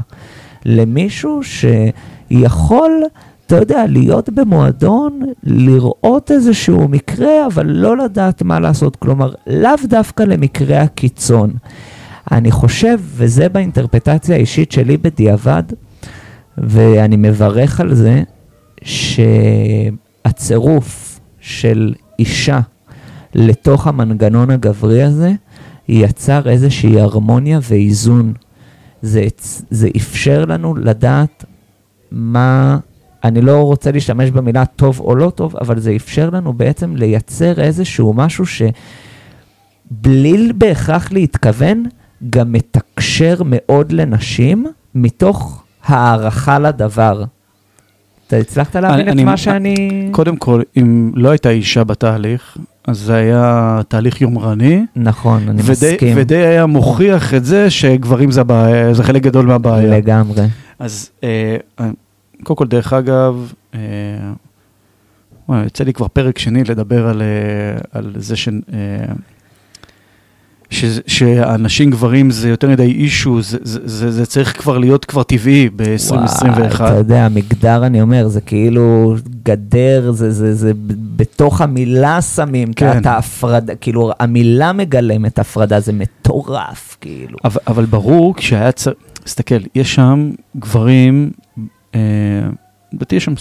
למישהו 0.65 1.39
שיכול, 2.31 3.03
אתה 3.45 3.55
יודע, 3.55 3.85
להיות 3.87 4.29
במועדון, 4.29 5.21
לראות 5.43 6.31
איזשהו 6.31 6.87
מקרה, 6.87 7.47
אבל 7.47 7.67
לא 7.67 7.97
לדעת 7.97 8.41
מה 8.41 8.59
לעשות. 8.59 8.95
כלומר, 8.95 9.33
לאו 9.47 9.71
דווקא 9.83 10.23
למקרה 10.23 10.81
הקיצון. 10.81 11.53
אני 12.31 12.51
חושב, 12.51 12.99
וזה 13.03 13.49
באינטרפטציה 13.49 14.35
האישית 14.35 14.71
שלי 14.71 14.97
בדיעבד, 14.97 15.63
ואני 16.57 17.15
מברך 17.15 17.79
על 17.79 17.95
זה, 17.95 18.23
שהצירוף 20.23 21.19
של 21.39 21.93
אישה 22.19 22.59
לתוך 23.35 23.87
המנגנון 23.87 24.49
הגברי 24.49 25.03
הזה, 25.03 25.31
יצר 25.87 26.49
איזושהי 26.49 27.01
הרמוניה 27.01 27.59
ואיזון. 27.69 28.33
זה, 29.01 29.25
זה 29.69 29.89
אפשר 29.97 30.45
לנו 30.45 30.75
לדעת 30.75 31.45
מה, 32.11 32.77
אני 33.23 33.41
לא 33.41 33.61
רוצה 33.61 33.91
להשתמש 33.91 34.31
במילה 34.31 34.65
טוב 34.65 34.99
או 34.99 35.15
לא 35.15 35.29
טוב, 35.29 35.55
אבל 35.61 35.79
זה 35.79 35.93
אפשר 35.95 36.29
לנו 36.29 36.53
בעצם 36.53 36.95
לייצר 36.95 37.61
איזשהו 37.61 38.13
משהו 38.13 38.45
שבלי 39.91 40.53
בהכרח 40.55 41.11
להתכוון, 41.11 41.83
גם 42.29 42.51
מתקשר 42.51 43.35
מאוד 43.45 43.91
לנשים 43.91 44.65
מתוך 44.95 45.63
הערכה 45.85 46.59
לדבר. 46.59 47.23
אתה 48.27 48.37
הצלחת 48.37 48.75
להבין 48.75 49.07
את 49.07 49.13
אני- 49.13 49.23
מה 49.23 49.37
שאני... 49.37 50.07
קודם 50.11 50.37
כל, 50.37 50.61
אם 50.77 51.11
לא 51.15 51.29
הייתה 51.29 51.49
אישה 51.49 51.83
בתהליך, 51.83 52.57
אז 52.87 52.97
זה 52.99 53.15
היה 53.15 53.79
תהליך 53.87 54.21
יומרני. 54.21 54.85
נכון, 54.95 55.43
אני 55.49 55.61
ודי, 55.61 55.71
מסכים. 55.71 56.13
ודי 56.17 56.35
היה 56.37 56.65
מוכיח 56.65 57.33
את 57.33 57.45
זה 57.45 57.69
שגברים 57.69 58.31
זה, 58.31 58.41
הבעיה, 58.41 58.93
זה 58.93 59.03
חלק 59.03 59.21
גדול 59.23 59.45
מהבעיה. 59.45 59.97
לגמרי. 59.97 60.41
אז 60.79 61.09
אה, 61.23 61.57
קודם 62.43 62.57
כל, 62.57 62.67
דרך 62.67 62.93
אגב, 62.93 63.53
אה, 63.73 63.79
וואי, 65.49 65.63
יוצא 65.63 65.83
לי 65.83 65.93
כבר 65.93 66.07
פרק 66.07 66.37
שני 66.37 66.63
לדבר 66.63 67.07
על, 67.07 67.21
אה, 67.21 67.81
על 67.91 68.13
זה 68.17 68.35
ש, 68.35 68.49
אה, 68.73 69.13
ש, 70.69 70.85
שאנשים 71.07 71.89
גברים 71.89 72.31
זה 72.31 72.49
יותר 72.49 72.69
מדי 72.69 72.83
אישו, 72.83 73.41
זה, 73.41 73.57
זה, 73.61 73.79
זה, 73.83 74.11
זה 74.11 74.25
צריך 74.25 74.61
כבר 74.61 74.77
להיות 74.77 75.05
כבר 75.05 75.23
טבעי 75.23 75.69
ב-2021. 75.75 76.11
וואי, 76.43 76.67
אתה 76.67 76.93
יודע, 76.97 77.27
מגדר, 77.29 77.85
אני 77.85 78.01
אומר, 78.01 78.27
זה 78.27 78.41
כאילו 78.41 79.15
גדר, 79.43 80.11
זה, 80.11 80.31
זה, 80.31 80.55
זה 80.55 80.71
בתוך 81.15 81.61
המילה 81.61 82.21
שמים 82.21 82.73
כן. 82.73 82.97
את 82.97 83.05
ההפרדה, 83.05 83.75
כאילו 83.75 84.11
המילה 84.19 84.73
מגלמת 84.73 85.39
הפרדה, 85.39 85.79
זה 85.79 85.93
מטורף, 85.93 86.97
כאילו. 87.01 87.37
אבל, 87.43 87.61
אבל 87.67 87.85
ברור, 87.85 88.35
כשהיה 88.35 88.71
צריך, 88.71 88.95
תסתכל, 89.23 89.55
יש 89.75 89.95
שם 89.95 90.31
גברים, 90.57 91.31
לדעתי 92.93 93.15
יש 93.15 93.25
שם 93.25 93.33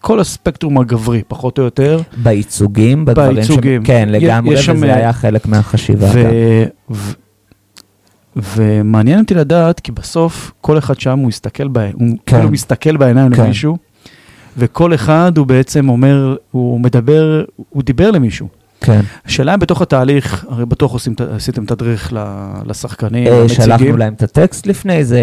כל 0.00 0.20
הספקטרום 0.20 0.78
הגברי, 0.78 1.22
פחות 1.28 1.58
או 1.58 1.64
יותר. 1.64 2.00
בייצוגים, 2.22 3.04
בדברים 3.04 3.36
בייצוגים. 3.36 3.84
ש... 3.84 3.86
כן, 3.86 4.08
לגמרי, 4.08 4.54
יש 4.54 4.66
שם, 4.66 4.76
וזה 4.76 4.90
אה, 4.90 4.96
היה 4.96 5.12
חלק 5.12 5.46
מהחשיבה. 5.46 6.06
ו... 6.14 6.64
ו... 6.90 7.12
ומעניין 8.36 9.20
אותי 9.20 9.34
לדעת, 9.34 9.80
כי 9.80 9.92
בסוף 9.92 10.52
כל 10.60 10.78
אחד 10.78 11.00
שם 11.00 11.18
הוא 11.18 11.28
הסתכל, 11.28 11.68
בה... 11.68 11.86
הוא 11.92 12.16
כן. 12.26 12.36
כאילו 12.36 12.50
מסתכל 12.50 12.96
בעיניים 12.96 13.34
כן. 13.34 13.44
למישהו, 13.44 13.76
וכל 14.56 14.94
אחד 14.94 15.32
הוא 15.36 15.46
בעצם 15.46 15.88
אומר, 15.88 16.36
הוא 16.50 16.80
מדבר, 16.80 17.44
הוא 17.70 17.82
דיבר 17.82 18.10
למישהו. 18.10 18.48
כן. 18.86 19.00
השאלה 19.26 19.54
אם 19.54 19.58
בתוך 19.58 19.82
התהליך, 19.82 20.46
הרי 20.48 20.66
בטוח 20.66 20.92
עושים, 20.92 21.14
עשיתם 21.34 21.64
תדריך 21.66 22.12
לשחקנים, 22.66 23.26
אה, 23.26 23.40
למציגים. 23.40 23.64
שלחנו 23.64 23.96
להם 23.96 24.12
את 24.12 24.22
הטקסט 24.22 24.66
לפני 24.66 25.04
זה, 25.04 25.20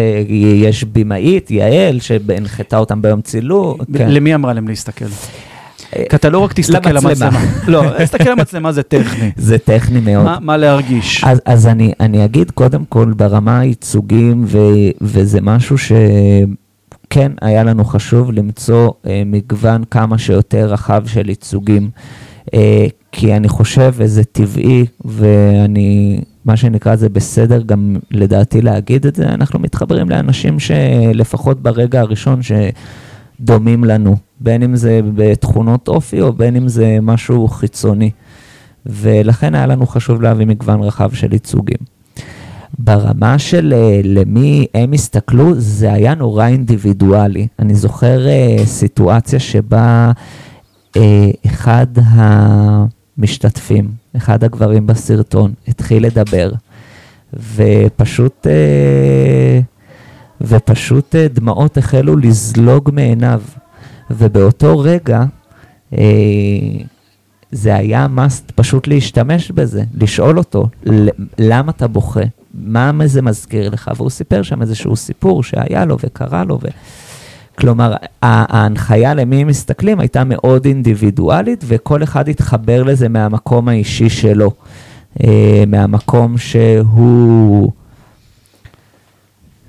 יש 0.54 0.84
במאית, 0.84 1.50
יעל, 1.50 2.00
שהנחתה 2.00 2.78
אותם 2.78 3.02
ביום 3.02 3.20
צילום. 3.20 3.76
כן. 3.96 4.10
למי 4.10 4.34
אמרה 4.34 4.52
להם 4.52 4.68
להסתכל? 4.68 5.04
אה, 5.96 6.02
כי 6.10 6.16
אתה 6.16 6.28
לא 6.30 6.38
רק 6.38 6.52
תסתכל 6.52 6.90
למצלמה. 6.92 7.10
למצלמה. 7.10 7.40
לא, 7.72 7.84
להסתכל 7.98 8.30
למצלמה 8.30 8.72
זה 8.72 8.82
טכני. 8.82 9.30
זה 9.36 9.58
טכני 9.58 10.00
מאוד. 10.00 10.24
מה- 10.24 10.38
מה 10.40 10.56
להרגיש? 10.56 11.24
אז, 11.24 11.40
אז 11.46 11.66
אני, 11.66 11.92
אני 12.00 12.24
אגיד 12.24 12.50
קודם 12.50 12.84
כל 12.88 13.12
ברמה 13.16 13.58
הייצוגים, 13.60 14.44
ו, 14.46 14.58
וזה 15.00 15.40
משהו 15.40 15.76
שכן 15.78 17.32
היה 17.42 17.64
לנו 17.64 17.84
חשוב 17.84 18.32
למצוא 18.32 18.90
אה, 19.06 19.22
מגוון 19.26 19.84
כמה 19.90 20.18
שיותר 20.18 20.66
רחב 20.72 21.02
של 21.06 21.28
ייצוגים. 21.28 21.90
אה, 22.54 22.86
כי 23.12 23.36
אני 23.36 23.48
חושב, 23.48 23.92
וזה 23.96 24.24
טבעי, 24.24 24.86
ואני, 25.04 26.20
מה 26.44 26.56
שנקרא, 26.56 26.96
זה 26.96 27.08
בסדר 27.08 27.62
גם 27.62 27.96
לדעתי 28.10 28.62
להגיד 28.62 29.06
את 29.06 29.16
זה, 29.16 29.28
אנחנו 29.28 29.58
מתחברים 29.58 30.10
לאנשים 30.10 30.58
שלפחות 30.58 31.62
ברגע 31.62 32.00
הראשון 32.00 32.40
שדומים 32.42 33.84
לנו, 33.84 34.16
בין 34.40 34.62
אם 34.62 34.76
זה 34.76 35.00
בתכונות 35.14 35.88
אופי 35.88 36.20
או 36.20 36.32
בין 36.32 36.56
אם 36.56 36.68
זה 36.68 36.98
משהו 37.02 37.48
חיצוני. 37.48 38.10
ולכן 38.86 39.54
היה 39.54 39.66
לנו 39.66 39.86
חשוב 39.86 40.22
להביא 40.22 40.46
מגוון 40.46 40.82
רחב 40.82 41.12
של 41.12 41.32
ייצוגים. 41.32 41.78
ברמה 42.78 43.38
של 43.38 43.74
אה, 43.76 44.00
למי 44.04 44.66
הם 44.74 44.92
הסתכלו, 44.92 45.54
זה 45.56 45.92
היה 45.92 46.14
נורא 46.14 46.46
אינדיבידואלי. 46.46 47.46
אני 47.58 47.74
זוכר 47.74 48.26
אה, 48.26 48.56
סיטואציה 48.64 49.38
שבה 49.38 50.12
אחד 51.46 51.86
המשתתפים, 53.18 53.90
אחד 54.16 54.44
הגברים 54.44 54.86
בסרטון, 54.86 55.52
התחיל 55.68 56.06
לדבר, 56.06 56.52
ופשוט, 57.54 58.46
אה, 58.46 59.60
ופשוט 60.40 61.14
אה, 61.14 61.26
דמעות 61.28 61.76
החלו 61.78 62.16
לזלוג 62.16 62.90
מעיניו. 62.92 63.42
ובאותו 64.10 64.78
רגע, 64.78 65.24
אה, 65.98 65.98
זה 67.52 67.74
היה 67.74 68.06
must 68.16 68.52
פשוט 68.54 68.86
להשתמש 68.86 69.50
בזה, 69.50 69.82
לשאול 69.94 70.38
אותו, 70.38 70.68
"ל- 70.86 71.08
למה 71.38 71.70
אתה 71.70 71.86
בוכה? 71.88 72.20
מה 72.54 72.92
זה 73.06 73.22
מזכיר 73.22 73.70
לך? 73.70 73.90
והוא 73.96 74.10
סיפר 74.10 74.42
שם 74.42 74.62
איזשהו 74.62 74.96
סיפור 74.96 75.42
שהיה 75.42 75.84
לו 75.84 75.96
וקרה 76.04 76.44
לו. 76.44 76.58
ו... 76.62 76.66
כלומר, 77.58 77.94
ההנחיה 78.22 79.14
למי 79.14 79.36
הם 79.36 79.46
מסתכלים 79.46 80.00
הייתה 80.00 80.24
מאוד 80.24 80.66
אינדיבידואלית, 80.66 81.64
וכל 81.66 82.02
אחד 82.02 82.28
התחבר 82.28 82.82
לזה 82.82 83.08
מהמקום 83.08 83.68
האישי 83.68 84.08
שלו. 84.10 84.50
אה, 85.24 85.64
מהמקום 85.66 86.38
שהוא... 86.38 87.70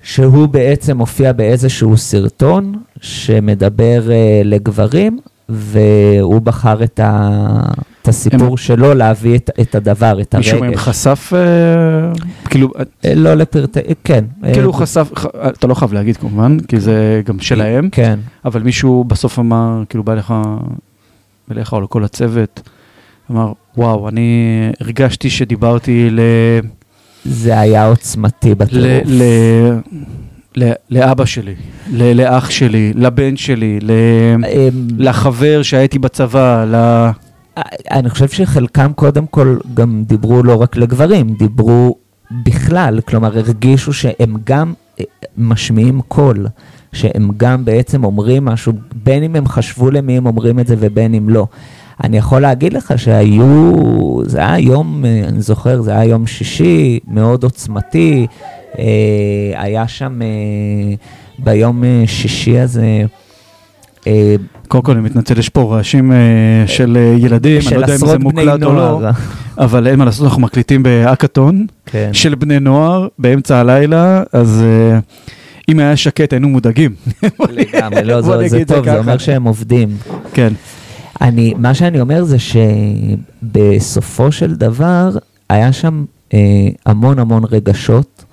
שהוא 0.04 0.48
בעצם 0.48 0.98
מופיע 0.98 1.34
באיזשהו 1.34 1.98
סרטון 1.98 2.76
שמדבר 3.02 4.12
אה, 4.12 4.42
לגברים, 4.44 5.20
והוא 5.50 6.42
בחר 6.42 6.84
את, 6.84 7.00
ה, 7.00 7.60
את 8.06 8.10
הסיפור 8.10 8.48
הם- 8.48 8.58
שלו 8.58 8.94
להביא 8.94 9.36
את, 9.36 9.50
את 9.62 9.76
הדבר, 9.76 10.22
את 10.22 10.36
מישהו 10.36 10.60
מהם 10.60 10.70
הרגש. 10.70 10.82
חשף, 10.82 11.32
אה, 11.36 11.40
כאילו, 12.50 12.70
אה, 13.06 13.16
לא 13.16 13.34
לפרטי, 13.34 13.80
כן. 14.04 14.26
אה, 14.44 14.54
כאילו 14.54 14.66
הוא 14.66 14.74
חשף, 14.74 15.12
אתה 15.48 15.68
לא 15.68 15.74
חייב 15.74 15.94
להגיד 15.94 16.18
כמובן, 16.18 16.58
כי 16.68 16.80
זה 16.80 17.22
גם 17.26 17.40
שלהם, 17.40 17.90
כן. 17.92 18.20
אבל 18.46 18.64
מישהו 18.64 19.04
בסוף 19.04 19.40
אמר, 19.40 19.84
כאילו 19.90 20.04
בא 20.04 20.14
לך, 20.14 20.34
אליך 21.52 21.74
או 21.74 21.82
לכל 21.82 22.04
הצוות, 22.04 22.62
אמר, 23.32 23.52
וואו, 23.78 24.10
אני 24.10 24.60
הרגשתי 24.82 25.30
שדיברתי 25.30 26.10
ל... 26.12 26.20
זה 27.26 27.60
היה 27.60 27.88
עוצמתי. 27.88 28.56
בטירוף. 28.56 29.04
ל... 29.06 29.22
ל... 30.56 30.72
לאבא 30.90 31.26
שלי, 31.26 31.56
ל... 31.92 32.22
לאח 32.22 32.50
שלי, 32.50 32.94
לבן 32.96 33.38
שלי, 33.38 33.80
ל... 33.82 33.92
לחבר 34.98 35.62
שהייתי 35.62 36.00
בצבא, 36.00 36.66
ל... 36.68 36.76
אני 37.92 38.10
חושב 38.10 38.28
שחלקם 38.28 38.94
קודם 38.94 39.28
כל 39.28 39.58
גם 39.74 40.04
דיברו 40.08 40.44
לא 40.44 40.62
רק 40.62 40.76
לגברים, 40.76 41.36
דיברו 41.40 41.96
בכלל, 42.32 43.02
כלומר 43.02 43.38
הרגישו 43.38 43.94
שהם 43.94 44.36
גם 44.44 44.74
אה, 45.00 45.06
משמיעים 45.38 46.02
קול, 46.02 46.48
שהם 46.94 47.30
גם 47.38 47.66
בעצם 47.66 48.04
אומרים 48.04 48.46
משהו, 48.46 48.74
בין 49.04 49.24
אם 49.24 49.36
הם 49.36 49.48
חשבו 49.48 49.92
למי 49.92 50.18
הם 50.18 50.26
אומרים 50.26 50.60
את 50.60 50.68
זה 50.68 50.76
ובין 50.80 51.14
אם 51.14 51.30
לא. 51.30 51.48
אני 52.04 52.18
יכול 52.18 52.42
להגיד 52.42 52.74
לך 52.74 52.94
שהיו, 52.98 53.74
זה 54.26 54.38
היה 54.40 54.60
יום, 54.60 55.06
אה, 55.06 55.22
אני 55.28 55.42
זוכר, 55.42 55.82
זה 55.82 55.92
היה 55.92 56.06
יום 56.06 56.28
שישי, 56.28 57.00
מאוד 57.08 57.44
עוצמתי, 57.44 58.28
אה, 58.80 58.84
היה 59.56 59.88
שם 59.88 60.20
ביום 61.40 61.84
שישי 62.06 62.60
הזה, 62.60 63.06
קודם 64.68 64.84
כל, 64.84 64.92
אני 64.92 65.02
מתנצל, 65.02 65.40
יש 65.40 65.50
פה 65.50 65.76
רעשים 65.76 66.12
אה, 66.12 66.18
של 66.68 66.98
אה, 66.98 67.16
ילדים, 67.20 67.62
אני 67.68 67.76
לא 67.76 67.82
יודע 67.82 67.94
אם 67.94 68.08
זה 68.08 68.18
מוקלט 68.18 68.64
או 68.64 68.74
לא. 68.74 69.00
אבל 69.58 69.88
אין 69.88 70.00
מה 70.00 70.06
לעשות, 70.06 70.26
אנחנו 70.26 70.42
מקליטים 70.42 70.84
בהאקתון 70.84 71.66
כן. 71.86 72.10
של 72.14 72.36
בני 72.36 72.60
נוער 72.60 73.08
באמצע 73.20 73.58
הלילה, 73.58 74.24
אז 74.34 74.64
אה, 74.64 75.00
אם 75.70 75.80
היה 75.80 75.96
שקט 75.96 76.34
היינו 76.34 76.50
מודאגים. 76.50 76.96
לגמרי, 77.50 78.04
לא, 78.04 78.22
זה, 78.48 78.62
טוב, 78.68 78.86
זה. 78.86 78.98
אומר 78.98 79.18
שהם 79.18 79.44
עובדים. 79.44 79.90
כן. 80.34 80.54
אני, 81.22 81.54
מה 81.58 81.74
שאני 81.74 82.02
אומר 82.02 82.24
זה 82.24 82.38
שבסופו 83.44 84.32
של 84.32 84.56
דבר 84.56 85.10
היה 85.50 85.74
שם 85.74 86.06
אה, 86.34 86.40
המון 86.86 87.20
המון 87.20 87.44
רגשות 87.52 88.26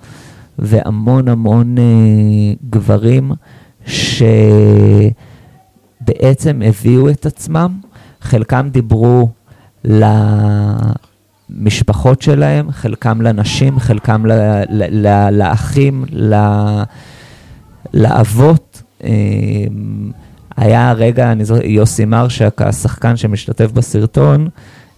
והמון 0.59 1.27
המון 1.27 1.77
אה, 1.77 1.83
גברים 2.69 3.31
שבעצם 6.03 6.61
הביאו 6.65 7.09
את 7.09 7.25
עצמם, 7.25 7.79
חלקם 8.21 8.69
דיברו 8.71 9.29
למשפחות 11.49 12.21
שלהם, 12.21 12.71
חלקם 12.71 13.21
לנשים, 13.21 13.79
חלקם 13.79 14.25
ל, 14.25 14.31
ל, 14.69 15.07
ל, 15.07 15.29
לאחים, 15.31 16.05
ל, 16.11 16.35
לאבות. 17.93 18.81
אה, 19.03 19.09
היה 20.57 20.93
רגע, 20.93 21.31
אני 21.31 21.45
זוכר, 21.45 21.65
יוסי 21.65 22.05
מרשק, 22.05 22.61
השחקן 22.61 23.17
שמשתתף 23.17 23.71
בסרטון, 23.71 24.47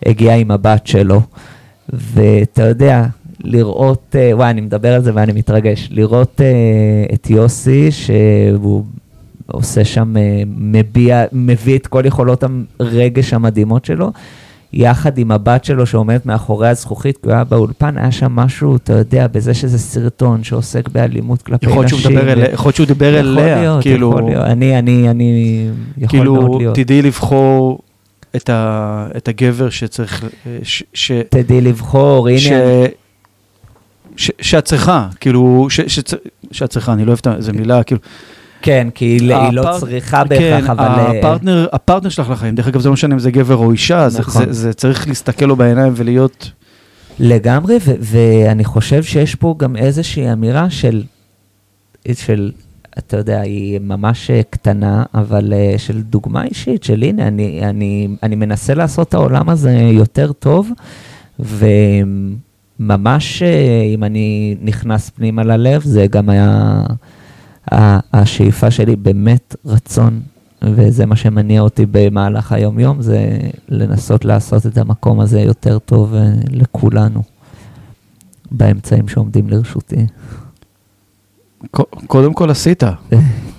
הגיע 0.05 0.35
עם 0.35 0.51
הבת 0.51 0.87
שלו. 0.87 1.21
ואתה 1.89 2.63
יודע, 2.63 3.05
לראות, 3.39 4.15
אה, 4.19 4.31
וואי, 4.33 4.49
אני 4.49 4.61
מדבר 4.61 4.93
על 4.93 5.03
זה 5.03 5.11
ואני 5.15 5.31
מתרגש, 5.31 5.89
לראות 5.91 6.41
אה, 6.41 7.13
את 7.13 7.29
יוסי, 7.29 7.91
שהוא 7.91 8.83
עושה 9.47 9.85
שם, 9.85 10.17
אה, 10.17 10.21
מביע, 10.47 11.23
מביא 11.31 11.77
את 11.77 11.87
כל 11.87 12.01
יכולות 12.05 12.43
הרגש 12.79 13.33
המדהימות 13.33 13.85
שלו, 13.85 14.11
יחד 14.73 15.17
עם 15.17 15.31
הבת 15.31 15.65
שלו 15.65 15.85
שעומדת 15.85 16.25
מאחורי 16.25 16.67
הזכוכית, 16.69 17.17
כי 17.17 17.21
הוא 17.25 17.33
היה 17.33 17.43
באולפן, 17.43 17.97
היה 17.97 18.11
שם 18.11 18.31
משהו, 18.31 18.75
אתה 18.75 18.93
יודע, 18.93 19.27
בזה 19.27 19.53
שזה 19.53 19.79
סרטון 19.79 20.43
שעוסק 20.43 20.89
באלימות 20.89 21.41
כלפי 21.41 21.65
יכול 21.69 21.87
שהוא 21.87 21.99
נשים. 21.99 22.11
מדבר 22.11 22.31
אליה- 22.31 22.51
יכול 22.53 22.67
להיות 22.67 22.75
שהוא 22.75 22.87
דיבר 22.87 23.13
יכול 23.13 23.39
אליה, 23.39 23.61
להיות, 23.61 23.81
כאילו, 23.81 24.09
יכול 24.09 24.23
להיות. 24.23 24.45
אני, 24.45 24.79
אני, 24.79 25.09
אני, 25.09 25.67
יכול 25.97 26.19
מאוד 26.23 26.37
כאילו, 26.45 26.57
להיות. 26.59 26.75
תדעי 26.75 27.01
לבחור 27.01 27.79
את 28.35 28.49
ה- 28.49 29.07
את 29.17 29.27
הגבר 29.27 29.69
שצריך, 29.69 30.23
אה, 30.47 30.57
ש- 30.63 30.83
ש- 30.93 31.11
תדעי 31.29 31.61
לבחור, 31.61 32.27
הנה, 32.27 32.39
ש- 32.39 32.51
ש- 34.17 34.31
שאת 34.41 34.65
צריכה, 34.65 35.07
כאילו, 35.19 35.67
ש- 35.69 35.99
שצ- 35.99 36.17
שאת 36.51 36.69
צריכה, 36.69 36.93
אני 36.93 37.05
לא 37.05 37.07
אוהב 37.07 37.19
את 37.21 37.27
ה- 37.27 37.35
איזה 37.35 37.53
מילה, 37.53 37.83
כאילו, 37.83 38.01
כן, 38.65 38.87
כי 38.95 39.05
היא 39.05 39.33
היא 39.35 39.53
לא 39.53 39.61
הפרט- 39.61 39.79
צריכה 39.79 40.23
בהכרח, 40.23 40.65
כן, 40.65 40.71
אבל... 40.71 40.83
אה, 40.85 41.19
הפרטנר, 41.19 41.67
הפרטנר 41.73 42.09
שלך 42.09 42.29
לחיים, 42.29 42.55
דרך 42.55 42.67
אגב, 42.67 42.81
זה 42.81 42.89
לא 42.89 42.93
משנה 42.93 43.13
אם 43.13 43.19
זה 43.19 43.31
גבר 43.31 43.55
או 43.55 43.71
אישה, 43.71 44.09
זה- 44.09 44.19
נכון. 44.19 44.45
זה- 44.45 44.53
זה 44.53 44.73
צריך 44.73 45.07
להסתכל 45.07 45.45
לו 45.45 45.55
בעיניים 45.55 45.93
ולהיות, 45.95 46.51
לגמרי, 47.19 47.77
ו- 47.85 47.95
ואני 47.99 48.63
חושב 48.63 49.03
שיש 49.03 49.35
פה 49.35 49.55
גם 49.57 49.75
איזושהי 49.75 50.31
אמירה 50.33 50.69
של, 50.69 51.03
של, 52.13 52.51
אתה 52.97 53.17
יודע, 53.17 53.41
היא 53.41 53.79
ממש 53.79 54.31
אה, 54.31 54.41
קטנה, 54.49 55.03
אבל 55.13 55.53
אה, 55.53 55.75
של 55.77 56.01
דוגמה 56.01 56.43
אישית, 56.43 56.83
של 56.83 57.03
הנה, 57.03 57.27
אני, 57.27 57.59
אני, 57.63 58.07
אני 58.23 58.35
מנסה 58.35 58.73
לעשות 58.73 59.09
את 59.09 59.13
העולם 59.13 59.49
הזה 59.49 59.71
יותר 59.71 60.31
טוב, 60.31 60.69
וממש, 61.39 63.43
אה, 63.43 63.47
אם 63.95 64.03
אני 64.03 64.55
נכנס 64.61 65.09
פנימה 65.09 65.43
ללב, 65.43 65.81
זה 65.83 66.07
גם 66.07 66.29
היה 66.29 66.81
השאיפה 67.71 68.71
שלי, 68.71 68.95
באמת 68.95 69.55
רצון. 69.65 70.21
וזה 70.61 71.05
מה 71.05 71.15
שמניע 71.15 71.61
אותי 71.61 71.85
במהלך 71.91 72.51
היום-יום, 72.51 73.01
זה 73.01 73.37
לנסות 73.69 74.25
לעשות 74.25 74.65
את 74.65 74.77
המקום 74.77 75.19
הזה 75.19 75.39
יותר 75.41 75.79
טוב 75.79 76.13
אה, 76.15 76.21
לכולנו, 76.49 77.23
באמצעים 78.51 79.07
שעומדים 79.07 79.49
לרשותי. 79.49 80.05
קודם 82.07 82.33
כל 82.33 82.49
עשית. 82.49 82.83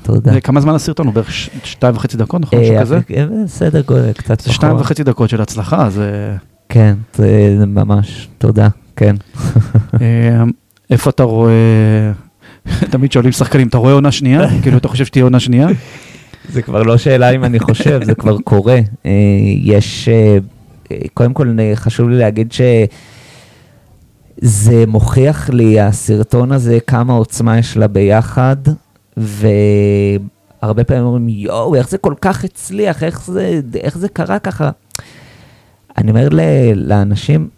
תודה. 0.02 0.32
זה- 0.32 0.40
כמה 0.40 0.60
זמן 0.60 0.74
הסרטון? 0.74 1.06
הוא 1.06 1.14
בערך 1.14 1.32
ש- 1.32 1.50
שתיים 1.64 1.94
וחצי 1.96 2.16
דקות, 2.16 2.40
נכון? 2.40 2.58
משהו 2.60 2.74
אה, 2.74 2.80
כזה? 2.80 2.98
אה, 3.16 3.26
סדר 3.46 3.80
גודל, 3.80 4.12
קצת 4.12 4.40
זה 4.40 4.52
שתיים 4.52 4.72
פחות. 4.72 4.84
וחצי 4.86 5.04
דקות 5.04 5.30
של 5.30 5.40
הצלחה, 5.40 5.90
זה... 5.90 6.36
כן, 6.68 6.94
זה 7.14 7.54
ממש, 7.66 8.28
תודה, 8.38 8.68
כן. 8.96 9.16
אה, 10.00 10.42
איפה 10.90 11.10
אתה 11.10 11.22
רואה... 11.22 11.52
תמיד 12.92 13.12
שואלים 13.12 13.32
שחקנים, 13.32 13.68
אתה 13.68 13.78
רואה 13.78 13.92
עונה 13.92 14.12
שנייה? 14.12 14.42
כאילו, 14.62 14.76
אתה 14.78 14.88
חושב 14.88 15.04
שתהיה 15.04 15.24
עונה 15.24 15.40
שנייה? 15.40 15.68
זה 16.52 16.62
כבר 16.62 16.82
לא 16.82 16.96
שאלה 16.96 17.30
אם 17.30 17.44
אני 17.44 17.60
חושב, 17.60 18.00
זה 18.04 18.14
כבר 18.14 18.38
קורה. 18.38 18.78
אה, 19.06 19.10
יש, 19.62 20.08
אה, 20.08 20.38
קודם 21.14 21.32
כל 21.34 21.56
חשוב 21.74 22.08
לי 22.08 22.18
להגיד 22.18 22.52
שזה 22.52 22.86
מוכיח 24.86 25.50
לי, 25.50 25.80
הסרטון 25.80 26.52
הזה, 26.52 26.78
כמה 26.86 27.12
עוצמה 27.12 27.58
יש 27.58 27.76
לה 27.76 27.88
ביחד, 27.88 28.56
והרבה 29.16 30.84
פעמים 30.84 31.04
אומרים, 31.04 31.28
יואו, 31.28 31.74
איך 31.74 31.88
זה 31.88 31.98
כל 31.98 32.14
כך 32.20 32.44
הצליח, 32.44 33.02
איך 33.02 33.22
זה, 33.26 33.60
איך 33.80 33.98
זה 33.98 34.08
קרה 34.08 34.38
ככה? 34.38 34.70
אני 35.98 36.10
אומר 36.10 36.28
ל- 36.32 36.72
לאנשים, 36.74 37.48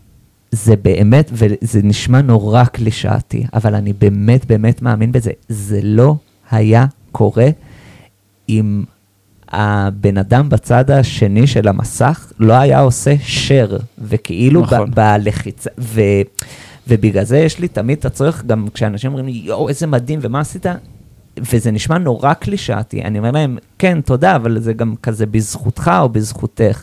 זה 0.50 0.76
באמת, 0.76 1.30
וזה 1.32 1.80
נשמע 1.82 2.22
נורא 2.22 2.64
קלישאתי, 2.64 3.46
אבל 3.54 3.74
אני 3.74 3.92
באמת 3.92 4.46
באמת 4.46 4.82
מאמין 4.82 5.12
בזה, 5.12 5.30
זה 5.48 5.80
לא 5.82 6.14
היה 6.50 6.86
קורה 7.12 7.48
אם 8.48 8.84
הבן 9.48 10.18
אדם 10.18 10.48
בצד 10.48 10.90
השני 10.90 11.46
של 11.46 11.68
המסך 11.68 12.32
לא 12.38 12.52
היה 12.52 12.80
עושה 12.80 13.14
share, 13.14 13.82
וכאילו 13.98 14.60
נכון. 14.60 14.78
נכון. 14.78 14.90
בלחיצה, 14.94 15.70
ו, 15.78 16.00
ובגלל 16.88 17.24
זה 17.24 17.38
יש 17.38 17.58
לי 17.58 17.68
תמיד 17.68 17.98
את 17.98 18.04
הצורך, 18.04 18.44
גם 18.44 18.68
כשאנשים 18.74 19.10
אומרים 19.10 19.26
לי, 19.26 19.42
יואו, 19.44 19.68
איזה 19.68 19.86
מדהים, 19.86 20.18
ומה 20.22 20.40
עשית? 20.40 20.66
וזה 21.38 21.70
נשמע 21.70 21.98
נורא 21.98 22.34
קלישאתי, 22.34 23.02
אני 23.02 23.18
אומר 23.18 23.30
להם, 23.30 23.58
כן, 23.78 24.00
תודה, 24.00 24.36
אבל 24.36 24.60
זה 24.60 24.72
גם 24.72 24.94
כזה 25.02 25.26
בזכותך 25.26 25.90
או 26.00 26.08
בזכותך. 26.08 26.82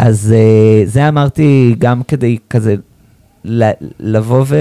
אז 0.00 0.34
אה, 0.36 0.82
זה 0.86 1.08
אמרתי 1.08 1.74
גם 1.78 2.02
כדי 2.02 2.38
כזה 2.50 2.74
לבוא 4.00 4.44
ו... 4.46 4.56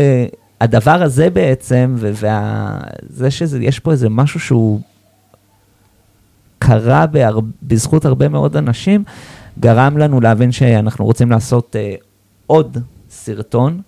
הדבר 0.62 1.04
הזה 1.04 1.30
בעצם, 1.30 1.95
וזה 1.97 3.32
שיש 3.32 3.80
פה 3.80 3.91
איזה 3.91 4.10
משהו 4.10 4.39
שהוא 4.39 4.80
קרה 6.60 7.06
בהר... 7.06 7.39
בזכות 7.63 8.06
הרבה 8.06 8.30
מאוד 8.30 8.58
אנשים, 8.58 9.04
גרם 9.60 9.97
לנו 9.97 10.21
להבין 10.21 10.52
שאנחנו 10.52 11.06
רוצים 11.06 11.32
לעשות 11.32 11.76
אה, 11.76 11.95
עוד 12.47 12.78
סרטון, 13.10 13.82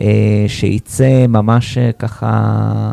אה, 0.00 0.44
שייצא 0.48 1.26
ממש 1.28 1.78
אה, 1.78 1.92
ככה, 1.92 2.92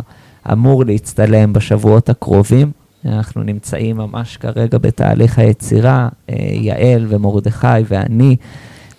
אמור 0.52 0.86
להצטלם 0.86 1.54
בשבועות 1.54 2.10
הקרובים. 2.10 2.72
אנחנו 3.06 3.44
נמצאים 3.44 3.98
ממש 3.98 4.38
כרגע 4.38 4.78
בתהליך 4.78 5.40
היצירה, 5.40 6.10
אה, 6.30 6.36
יעל 6.52 7.06
ומרדכי 7.10 7.68
ואני, 7.88 8.36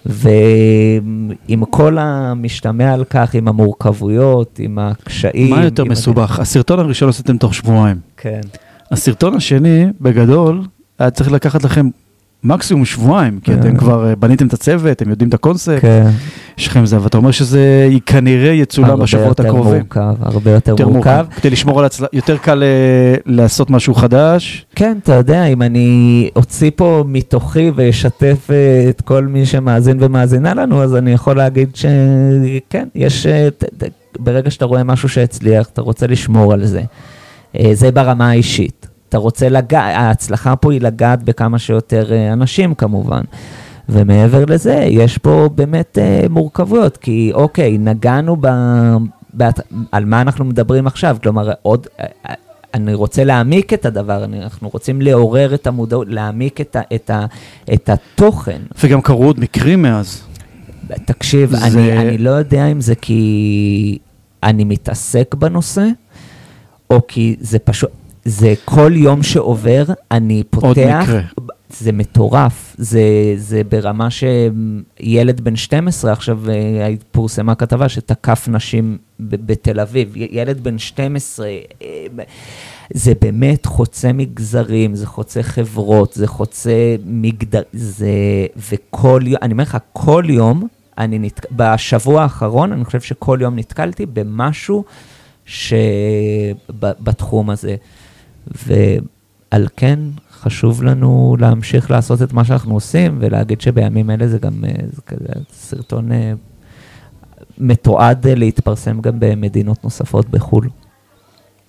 ועם 0.06 1.64
כל 1.70 1.98
המשתמע 1.98 2.92
על 2.92 3.04
כך, 3.04 3.34
עם 3.34 3.48
המורכבויות, 3.48 4.58
עם 4.58 4.78
הקשיים. 4.78 5.50
מה 5.50 5.64
יותר 5.64 5.84
מסובך? 5.84 6.40
הסרטון 6.40 6.78
הראשון 6.78 7.08
עשיתם 7.08 7.36
תוך 7.36 7.54
שבועיים. 7.54 7.96
כן. 8.16 8.40
הסרטון 8.90 9.34
השני, 9.34 9.86
בגדול, 10.00 10.62
היה 10.98 11.10
צריך 11.10 11.32
לקחת 11.32 11.64
לכם 11.64 11.88
מקסימום 12.44 12.84
שבועיים, 12.84 13.40
כי 13.40 13.52
כן. 13.52 13.60
אתם 13.60 13.76
כבר 13.76 14.08
אה, 14.08 14.16
בניתם 14.16 14.46
את 14.46 14.52
הצוות, 14.52 14.92
אתם 14.92 15.10
יודעים 15.10 15.28
את 15.28 15.34
הקונספט, 15.34 15.80
כן. 15.80 16.06
יש 16.58 16.66
לכם 16.66 16.86
זה, 16.86 17.02
ואתה 17.02 17.16
אומר 17.16 17.30
שזה 17.30 17.88
כנראה 18.06 18.50
יצולם 18.50 19.00
בשבועות 19.00 19.40
הקרובים. 19.40 19.82
הרבה 19.90 20.00
יותר 20.00 20.04
מורכב, 20.06 20.34
הרבה 20.34 20.50
יותר 20.50 20.88
מורכב. 20.88 21.26
כדי 21.36 21.50
לשמור 21.50 21.78
על 21.78 21.84
הצלחה, 21.84 22.06
יותר 22.12 22.36
קל 22.36 22.62
אה, 22.62 23.14
לעשות 23.26 23.70
משהו 23.70 23.94
חדש. 23.94 24.66
כן, 24.74 24.98
אתה 25.02 25.14
יודע, 25.14 25.44
אם 25.44 25.62
אני 25.62 26.30
אוציא 26.36 26.70
פה 26.76 27.04
מתוכי 27.06 27.70
ואשתף 27.74 28.50
אה, 28.50 28.86
את 28.88 29.00
כל 29.00 29.26
מי 29.26 29.46
שמאזין 29.46 29.96
ומאזינה 30.00 30.54
לנו, 30.54 30.82
אז 30.82 30.96
אני 30.96 31.12
יכול 31.12 31.36
להגיד 31.36 31.76
שכן, 31.76 32.88
יש, 32.94 33.26
ברגע 34.18 34.50
שאתה 34.50 34.64
רואה 34.64 34.84
משהו 34.84 35.08
שהצליח, 35.08 35.68
אתה 35.72 35.80
רוצה 35.80 36.06
לשמור 36.06 36.52
על 36.52 36.66
זה. 36.66 36.82
זה 37.72 37.90
ברמה 37.92 38.30
האישית. 38.30 38.89
אתה 39.10 39.18
רוצה 39.18 39.48
לגעת, 39.48 39.94
ההצלחה 39.96 40.56
פה 40.56 40.72
היא 40.72 40.80
לגעת 40.80 41.22
בכמה 41.22 41.58
שיותר 41.58 42.12
אה, 42.12 42.32
אנשים 42.32 42.74
כמובן. 42.74 43.20
ומעבר 43.88 44.44
לזה, 44.48 44.74
יש 44.74 45.18
פה 45.18 45.48
באמת 45.54 45.98
אה, 46.00 46.26
מורכבויות, 46.30 46.96
כי 46.96 47.30
אוקיי, 47.34 47.78
נגענו 47.78 48.36
ב... 48.40 48.46
ב... 49.36 49.44
על 49.92 50.04
מה 50.04 50.20
אנחנו 50.20 50.44
מדברים 50.44 50.86
עכשיו, 50.86 51.16
כלומר, 51.22 51.50
עוד... 51.62 51.86
אה, 52.00 52.04
אה, 52.28 52.34
אני 52.74 52.94
רוצה 52.94 53.24
להעמיק 53.24 53.72
את 53.72 53.86
הדבר, 53.86 54.24
אנחנו 54.24 54.68
רוצים 54.68 55.02
לעורר 55.02 55.54
את 55.54 55.66
המודעות, 55.66 56.06
להעמיק 56.10 56.60
את, 56.60 56.76
ה, 56.76 56.80
את, 56.94 57.10
ה, 57.10 57.26
את 57.74 57.88
התוכן. 57.88 58.60
וגם 58.84 59.00
קרו 59.00 59.24
עוד 59.24 59.40
מקרים 59.40 59.82
מאז. 59.82 60.22
תקשיב, 61.04 61.50
זה- 61.50 61.64
אני, 61.66 61.92
אני 61.98 62.18
לא 62.18 62.30
יודע 62.30 62.66
אם 62.66 62.80
זה 62.80 62.94
כי 62.94 63.98
אני 64.42 64.64
מתעסק 64.64 65.34
בנושא, 65.34 65.86
או 66.90 67.00
כי 67.08 67.36
זה 67.40 67.58
פשוט, 67.58 67.90
זה 68.24 68.54
כל 68.64 68.92
יום 68.94 69.22
שעובר, 69.22 69.84
אני 70.10 70.42
פותח, 70.50 70.66
עוד 70.66 70.78
מקרה. 70.78 71.20
זה 71.78 71.92
מטורף, 71.92 72.76
זה, 72.78 73.02
זה 73.36 73.62
ברמה 73.68 74.08
שילד 74.10 75.40
בן 75.40 75.56
12, 75.56 76.12
עכשיו 76.12 76.50
אה, 76.50 76.94
פורסמה 77.12 77.54
כתבה 77.54 77.88
שתקף 77.88 78.48
נשים 78.48 78.98
בתל 79.20 79.80
אביב, 79.80 80.12
ילד 80.16 80.64
בן 80.64 80.78
12, 80.78 81.48
אה, 81.82 82.06
זה 82.94 83.12
באמת 83.20 83.66
חוצה 83.66 84.12
מגזרים, 84.12 84.94
זה 84.94 85.06
חוצה 85.06 85.42
חברות, 85.42 86.12
זה 86.12 86.26
חוצה 86.26 86.96
מגדר, 87.04 87.62
זה, 87.72 88.46
וכל 88.70 89.22
יום, 89.26 89.38
אני 89.42 89.52
אומר 89.52 89.62
לך, 89.62 89.78
כל 89.92 90.24
יום, 90.28 90.66
אני 90.98 91.18
נת... 91.18 91.46
בשבוע 91.52 92.22
האחרון, 92.22 92.72
אני 92.72 92.84
חושב 92.84 93.00
שכל 93.00 93.38
יום 93.42 93.58
נתקלתי 93.58 94.06
במשהו 94.06 94.84
שבתחום 95.44 97.50
הזה. 97.50 97.76
ועל 98.46 99.66
כן 99.76 99.98
חשוב 100.40 100.82
לנו 100.82 101.36
להמשיך 101.38 101.90
לעשות 101.90 102.22
את 102.22 102.32
מה 102.32 102.44
שאנחנו 102.44 102.74
עושים, 102.74 103.16
ולהגיד 103.20 103.60
שבימים 103.60 104.10
אלה 104.10 104.28
זה 104.28 104.38
גם 104.38 104.64
אה, 104.64 104.70
זה 104.92 105.02
כזה 105.02 105.26
סרטון 105.52 106.12
אה, 106.12 106.32
מתועד 107.58 108.26
אה, 108.26 108.34
להתפרסם 108.34 109.00
גם 109.00 109.12
במדינות 109.18 109.84
נוספות 109.84 110.30
בחו"ל. 110.30 110.68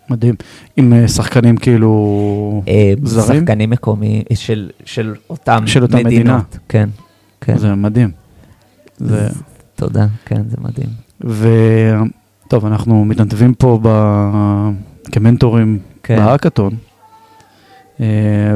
מדהים. 0.10 0.36
עם 0.78 1.08
שחקנים 1.08 1.58
כאילו 1.58 2.64
זרים? 3.04 3.40
שחקנים 3.40 3.70
מקומיים 3.70 4.24
של, 4.34 4.70
של 4.86 5.16
אותם 5.30 5.64
של 5.66 5.84
אותה 5.84 5.98
מדינות. 5.98 6.14
מדינה. 6.14 6.42
כן, 6.70 6.90
כן. 7.42 7.58
זה 7.58 7.76
מדהים. 7.76 8.12
זה... 8.98 9.30
תודה, 9.76 10.08
כן, 10.26 10.42
זה 10.50 10.58
מדהים. 10.62 10.90
וטוב, 12.48 12.66
אנחנו 12.66 13.06
מתנדבים 13.06 13.54
פה 13.54 13.80
ב... 13.84 13.88
כמנטורים 15.12 15.80
כן. 16.04 16.16
בהאקתון, 16.16 16.76
אה, 18.02 18.06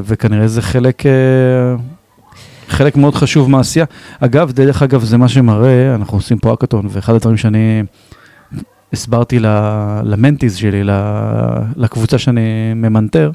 וכנראה 0.04 0.48
זה 0.48 0.62
חלק, 0.62 1.06
אה, 1.06 1.12
חלק 2.68 2.98
מאוד 2.98 3.16
חשוב 3.16 3.50
מהעשייה. 3.50 3.86
אגב, 4.20 4.52
דרך 4.52 4.84
אגב, 4.84 5.04
זה 5.04 5.18
מה 5.18 5.28
שמראה, 5.28 5.96
אנחנו 5.96 6.18
עושים 6.18 6.38
פה 6.38 6.50
האקתון, 6.50 6.88
ואחד 6.90 7.14
הדברים 7.14 7.38
שאני 7.38 7.84
הסברתי 8.94 9.40
למנטיז 10.04 10.56
שלי, 10.56 10.82
לקבוצה 11.76 12.18
שאני 12.18 12.74
ממנטר, 12.76 13.32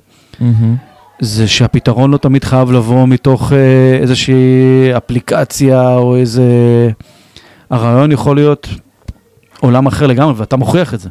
זה 1.20 1.49
שהפתרון 1.49 2.11
לא 2.11 2.16
תמיד 2.16 2.44
חייב 2.44 2.73
לבוא 2.73 3.07
מתוך 3.09 3.53
אה, 3.53 3.99
איזושהי 4.01 4.90
אפליקציה 4.96 5.94
או 5.96 6.16
איזה... 6.16 6.44
הרעיון 7.70 8.12
יכול 8.12 8.37
להיות 8.37 8.68
עולם 9.61 9.87
אחר 9.87 10.07
לגמרי, 10.07 10.35
ואתה 10.37 10.57
מוכיח 10.57 10.94
את 10.94 11.01
זה. 11.01 11.09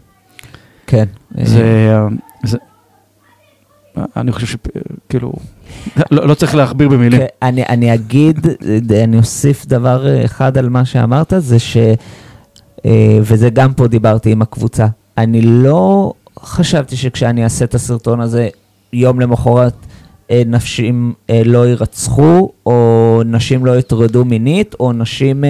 כן. 0.88 1.06
זה... 1.36 1.92
זה 2.44 2.58
אני 4.18 4.32
חושב 4.32 4.48
שכאילו, 4.48 5.34
לא, 6.12 6.28
לא 6.28 6.34
צריך 6.34 6.56
להכביר 6.56 6.90
במילים. 6.90 7.20
כן, 7.20 7.26
אני, 7.42 7.64
אני 7.70 7.94
אגיד, 7.94 8.48
אני 9.04 9.18
אוסיף 9.18 9.66
דבר 9.66 10.26
אחד 10.26 10.58
על 10.58 10.70
מה 10.70 10.86
שאמרת, 10.86 11.34
זה 11.38 11.60
ש... 11.60 11.78
אה, 12.86 13.20
וזה 13.22 13.50
גם 13.50 13.74
פה 13.74 13.88
דיברתי 13.88 14.32
עם 14.32 14.42
הקבוצה. 14.42 14.88
אני 15.18 15.42
לא 15.42 16.14
חשבתי 16.40 16.96
שכשאני 16.96 17.44
אעשה 17.44 17.66
את 17.66 17.76
הסרטון 17.76 18.22
הזה, 18.22 18.50
יום 18.94 19.20
למחרת 19.20 19.74
אה, 20.32 20.42
נשים 20.46 21.14
אה, 21.30 21.42
לא 21.46 21.68
יירצחו, 21.68 22.52
או 22.66 23.22
נשים 23.26 23.66
לא 23.66 23.78
יטרדו 23.78 24.26
מינית, 24.26 24.76
או 24.80 24.94
נשים... 24.94 25.44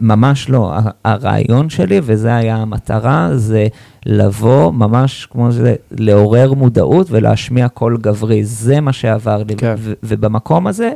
ממש 0.00 0.50
לא. 0.50 0.72
הרעיון 1.04 1.70
שלי, 1.70 2.00
וזה 2.02 2.34
היה 2.34 2.56
המטרה, 2.56 3.30
זה 3.36 3.66
לבוא 4.06 4.72
ממש 4.72 5.26
כמו 5.30 5.52
זה, 5.52 5.74
לעורר 5.90 6.52
מודעות 6.52 7.06
ולהשמיע 7.10 7.68
קול 7.68 7.98
גברי. 8.00 8.44
זה 8.44 8.80
מה 8.80 8.92
שעבר 8.92 9.42
לי. 9.42 9.56
כן. 9.56 9.74
ו- 9.78 9.92
ובמקום 10.02 10.66
הזה, 10.66 10.92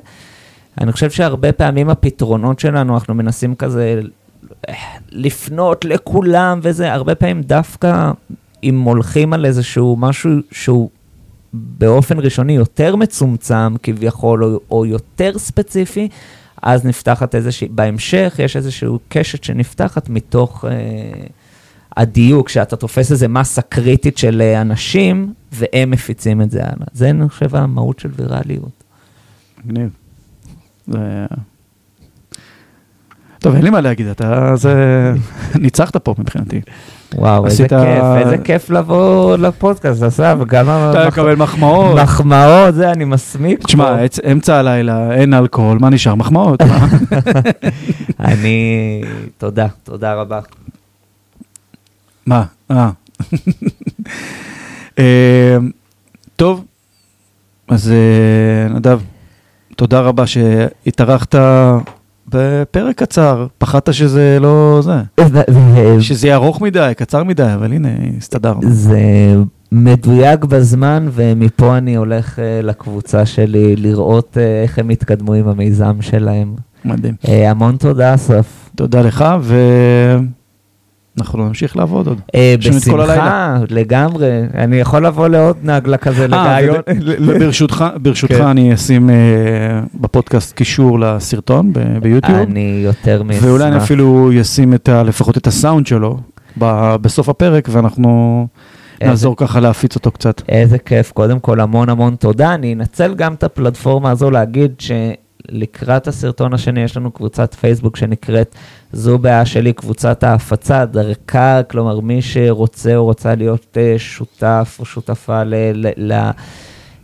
אני 0.81 0.93
חושב 0.93 1.11
שהרבה 1.11 1.53
פעמים 1.53 1.91
הפתרונות 1.91 2.59
שלנו, 2.59 2.95
אנחנו 2.95 3.15
מנסים 3.15 3.55
כזה 3.55 4.01
לפנות 5.11 5.85
לכולם 5.85 6.61
וזה, 6.63 6.93
הרבה 6.93 7.15
פעמים 7.15 7.43
דווקא 7.43 8.11
אם 8.65 8.81
הולכים 8.81 9.33
על 9.33 9.47
איזשהו 9.47 9.97
משהו 9.99 10.31
שהוא 10.51 10.91
באופן 11.53 12.19
ראשוני 12.19 12.53
יותר 12.53 12.97
מצומצם 12.97 13.75
כביכול, 13.83 14.45
או, 14.45 14.61
או 14.71 14.87
יותר 14.87 15.39
ספציפי, 15.39 16.09
אז 16.63 16.85
נפתחת 16.85 17.35
איזושהי, 17.35 17.69
בהמשך 17.69 18.35
יש 18.39 18.57
איזושהי 18.57 18.89
קשת 19.09 19.45
שנפתחת 19.45 20.09
מתוך 20.09 20.65
אה, 20.65 21.27
הדיוק, 21.97 22.49
שאתה 22.49 22.77
תופס 22.77 23.13
איזה 23.13 23.29
מסה 23.29 23.63
קריטית 23.63 24.19
של 24.19 24.43
אה, 24.43 24.61
אנשים, 24.61 25.33
והם 25.53 25.91
מפיצים 25.91 26.43
את 26.43 26.51
זה 26.51 26.63
הלאה. 26.63 26.87
זה, 26.93 27.11
אני 27.11 27.29
חושב, 27.29 27.57
המהות 27.57 27.99
של 27.99 28.11
ויראליות. 28.17 28.85
מגניב. 29.65 29.91
זה... 30.87 31.27
טוב, 33.39 33.55
אין 33.55 33.65
לי 33.65 33.71
מה 33.71 33.81
להגיד, 33.81 34.07
אתה 34.07 34.57
זה... 34.57 34.75
ניצחת 35.63 35.97
פה 35.97 36.15
מבחינתי. 36.19 36.61
וואו, 37.15 37.47
איזה 37.47 37.69
כיף, 37.69 38.05
איזה 38.19 38.39
כיף 38.39 38.71
לבוא 38.71 39.37
לפודקאסט, 39.37 40.03
אסף, 40.03 40.37
גם 40.47 40.67
אתה 40.69 41.07
מקבל 41.09 41.35
מחמאות. 41.37 41.99
מחמאות, 42.01 42.75
זה, 42.75 42.91
אני 42.91 43.05
מסמיק. 43.05 43.65
תשמע, 43.65 43.97
אמצע 44.33 44.57
הלילה, 44.57 45.15
אין 45.15 45.35
אלכוהול, 45.35 45.79
מה 45.79 45.91
נשאר? 45.91 46.15
מחמאות. 46.15 46.61
אני, 48.21 49.03
תודה, 49.39 49.67
תודה 49.85 50.15
רבה. 50.15 50.41
מה? 52.27 52.45
אה. 52.71 52.91
אה, 54.99 55.57
טוב, 56.37 56.65
אז 57.69 57.93
אה, 57.93 58.75
נדב, 58.75 59.01
תודה 59.77 60.01
רבה 60.01 60.27
שהתארחת 60.27 61.35
בפרק 62.29 62.97
קצר, 62.97 63.47
פחדת 63.59 63.95
שזה 63.95 64.39
לא 64.41 64.81
זה, 64.83 64.93
ו- 65.21 65.39
ו- 65.51 66.01
שזה 66.03 66.27
יהיה 66.27 66.37
ארוך 66.37 66.61
מדי, 66.61 66.93
קצר 66.97 67.25
מדי, 67.25 67.55
אבל 67.55 67.73
הנה, 67.73 67.89
הסתדרנו. 68.19 68.61
זה 68.63 69.01
מדויק 69.73 70.45
בזמן, 70.45 71.09
ומפה 71.13 71.79
אני 71.79 71.95
הולך 71.95 72.39
אה, 72.39 72.61
לקבוצה 72.63 73.27
שלי 73.27 73.77
לראות 73.77 74.39
אה, 74.41 74.63
איך 74.63 74.79
הם 74.79 74.89
התקדמו 74.89 75.35
עם 75.35 75.49
המיזם 75.49 75.97
שלהם. 76.01 76.55
מדהים. 76.85 77.15
אה, 77.29 77.51
המון 77.51 77.77
תודה, 77.77 78.15
אסף. 78.15 78.71
תודה 78.77 79.03
לך, 79.03 79.25
ואנחנו 81.17 81.47
נמשיך 81.49 81.77
לעבוד 81.77 82.07
עוד. 82.07 82.21
אה, 82.35 82.55
בשמחה, 82.59 83.57
לגמרי. 83.71 84.27
אני 84.55 84.77
יכול 84.77 85.07
לבוא 85.07 85.29
לעוד 85.29 85.57
נגלה 85.63 85.97
כזה 85.97 86.23
אה, 86.23 86.27
לרעיון. 86.29 86.77
וב- 86.77 87.15
וברשותך, 87.29 87.85
ברשותך 88.03 88.35
כן. 88.35 88.47
אני 88.47 88.75
אשים 88.75 89.11
אה, 89.11 89.15
בפודקאסט 89.95 90.53
קישור 90.57 91.01
לסרטון 91.01 91.73
ביוטיוב. 92.03 92.39
אני 92.39 92.81
יותר 92.85 93.23
מאשמח. 93.23 93.43
ואולי 93.45 93.65
אני 93.65 93.77
אפילו 93.77 94.31
אשים 94.41 94.75
לפחות 95.05 95.37
את 95.37 95.47
הסאונד 95.47 95.87
שלו 95.87 96.19
בסוף 97.01 97.29
הפרק, 97.29 97.69
ואנחנו 97.73 98.47
איזה- 99.01 99.11
נעזור 99.11 99.37
ככה 99.37 99.61
להפיץ 99.61 99.95
אותו 99.97 100.11
קצת. 100.11 100.43
איזה 100.49 100.79
כיף, 100.79 101.13
קודם 101.13 101.39
כל 101.41 101.61
המון 101.61 101.89
המון 101.89 102.17
תודה. 102.17 102.55
אני 102.55 102.75
אנצל 102.75 103.15
גם 103.15 103.35
את 103.35 103.45
הפלטפורמה 103.45 104.11
הזו 104.11 104.31
להגיד 104.31 104.73
שלקראת 105.51 106.09
הסרטון 106.09 106.55
השני 106.55 106.81
יש 106.81 106.97
לנו 106.97 107.11
קבוצת 107.11 107.55
פייסבוק 107.55 107.97
שנקראת 107.97 108.55
זו 108.93 109.19
בעיה 109.19 109.47
שלי, 109.47 109.73
קבוצת 109.73 110.25
ההפצה, 110.25 110.85
דרכה, 110.85 111.63
כלומר 111.63 112.01
מי 112.01 112.23
שרוצה 112.23 112.97
או 112.97 113.05
רוצה 113.05 113.35
להיות 113.35 113.77
אה, 113.81 113.95
שותף 113.99 114.77
או 114.81 114.85
שותפה 114.85 115.45
ל... 115.45 115.55
ל, 115.55 115.89
ל 115.97 116.13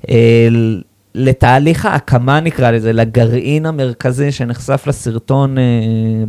אה, 0.09 0.49
ל- 0.51 0.83
לתהליך 1.15 1.87
ההקמה 1.87 2.41
נקרא 2.41 2.71
לזה, 2.71 2.93
לגרעין 2.93 3.67
המרכזי 3.67 4.33
שנחשף 4.33 4.85
לסרטון 4.87 5.59
אה, 5.59 5.63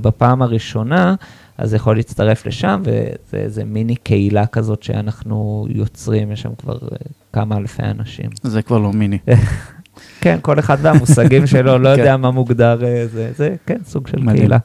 בפעם 0.02 0.41
הראשונה, 0.41 1.15
אז 1.58 1.69
זה 1.69 1.76
יכול 1.76 1.95
להצטרף 1.95 2.45
לשם, 2.45 2.82
וזה 2.86 3.38
איזה 3.38 3.63
מיני 3.63 3.95
קהילה 3.95 4.45
כזאת 4.45 4.84
שאנחנו 4.84 5.67
יוצרים, 5.69 6.32
יש 6.32 6.41
שם 6.41 6.56
כבר 6.58 6.78
אה, 6.91 6.97
כמה 7.34 7.58
אלפי 7.58 7.84
אנשים. 7.84 8.30
זה 8.43 8.62
כבר 8.62 8.78
לא 8.78 8.93
מיני. 8.93 9.17
כן, 10.21 10.38
כל 10.41 10.60
אחד 10.60 10.77
והמושגים 10.82 11.47
שלו, 11.47 11.77
לא 11.77 11.89
כן. 11.95 11.99
יודע 11.99 12.17
מה 12.17 12.32
מוגדר 12.32 12.86
אה, 12.86 13.06
זה, 13.08 13.32
זה 13.36 13.56
כן, 13.65 13.77
סוג 13.86 14.08
של. 14.08 14.17
קהילה. 14.36 14.58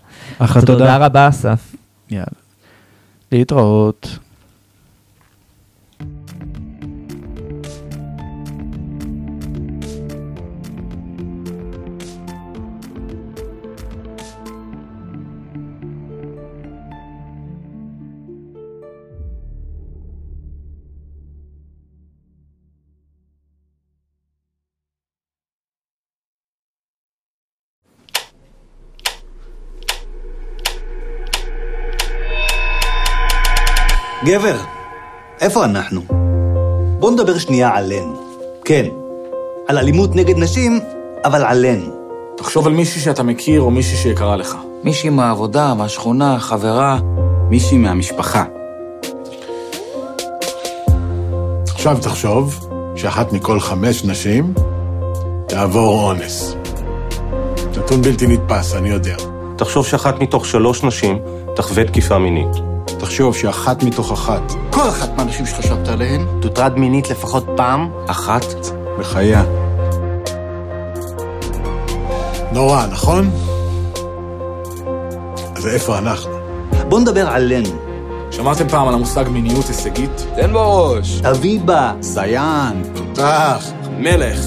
תודה. 0.66 0.96
רבה, 0.96 1.28
אסף. 1.28 1.74
יאללה. 2.10 2.26
להתראות. 3.32 4.18
גבר, 34.28 34.56
איפה 35.40 35.64
אנחנו? 35.64 36.00
בוא 36.98 37.10
נדבר 37.10 37.38
שנייה 37.38 37.70
עלינו. 37.74 38.16
כן, 38.64 38.86
על 39.68 39.78
אלימות 39.78 40.16
נגד 40.16 40.38
נשים, 40.38 40.80
אבל 41.24 41.44
עלינו. 41.44 41.90
תחשוב 42.36 42.66
על 42.66 42.72
מישהי 42.72 43.00
שאתה 43.00 43.22
מכיר 43.22 43.60
או 43.60 43.70
מישהי 43.70 43.96
שיקרה 43.96 44.36
לך. 44.36 44.56
מישהי 44.84 45.10
מהעבודה, 45.10 45.74
מהשכונה, 45.74 46.38
חברה. 46.38 46.98
מישהי 47.50 47.78
מהמשפחה. 47.78 48.44
עכשיו 51.68 51.98
תחשוב 52.00 52.68
שאחת 52.96 53.32
מכל 53.32 53.60
חמש 53.60 54.04
נשים 54.04 54.54
תעבור 55.46 56.04
אונס. 56.04 56.56
נתון 57.78 58.02
בלתי 58.02 58.26
נתפס, 58.26 58.74
אני 58.74 58.88
יודע. 58.88 59.16
תחשוב 59.56 59.86
שאחת 59.86 60.20
מתוך 60.20 60.46
שלוש 60.46 60.84
נשים 60.84 61.18
תחווה 61.56 61.84
תקיפה 61.84 62.18
מינית. 62.18 62.77
תחשוב 62.98 63.36
שאחת 63.36 63.82
מתוך 63.82 64.12
אחת 64.12 64.52
כל 64.70 64.88
אחת 64.88 65.16
מהנשים 65.16 65.46
שחשבת 65.46 65.88
עליהן 65.88 66.26
תוטרד 66.40 66.78
מינית 66.78 67.10
לפחות 67.10 67.46
פעם 67.56 67.90
אחת. 68.06 68.44
בחייה. 68.98 69.44
נורא, 72.52 72.86
נכון? 72.86 73.30
אז 75.56 75.66
איפה 75.66 75.98
אנחנו? 75.98 76.30
בוא 76.88 77.00
נדבר 77.00 77.28
עלינו. 77.28 77.68
שמעתם 78.30 78.68
פעם 78.68 78.88
על 78.88 78.94
המושג 78.94 79.24
מיניות 79.28 79.66
הישגית? 79.68 80.26
תן 80.36 80.52
בראש. 80.52 81.20
אביבה, 81.20 81.92
זיין, 82.00 82.82
תותח, 82.94 83.70
מלך, 83.98 84.40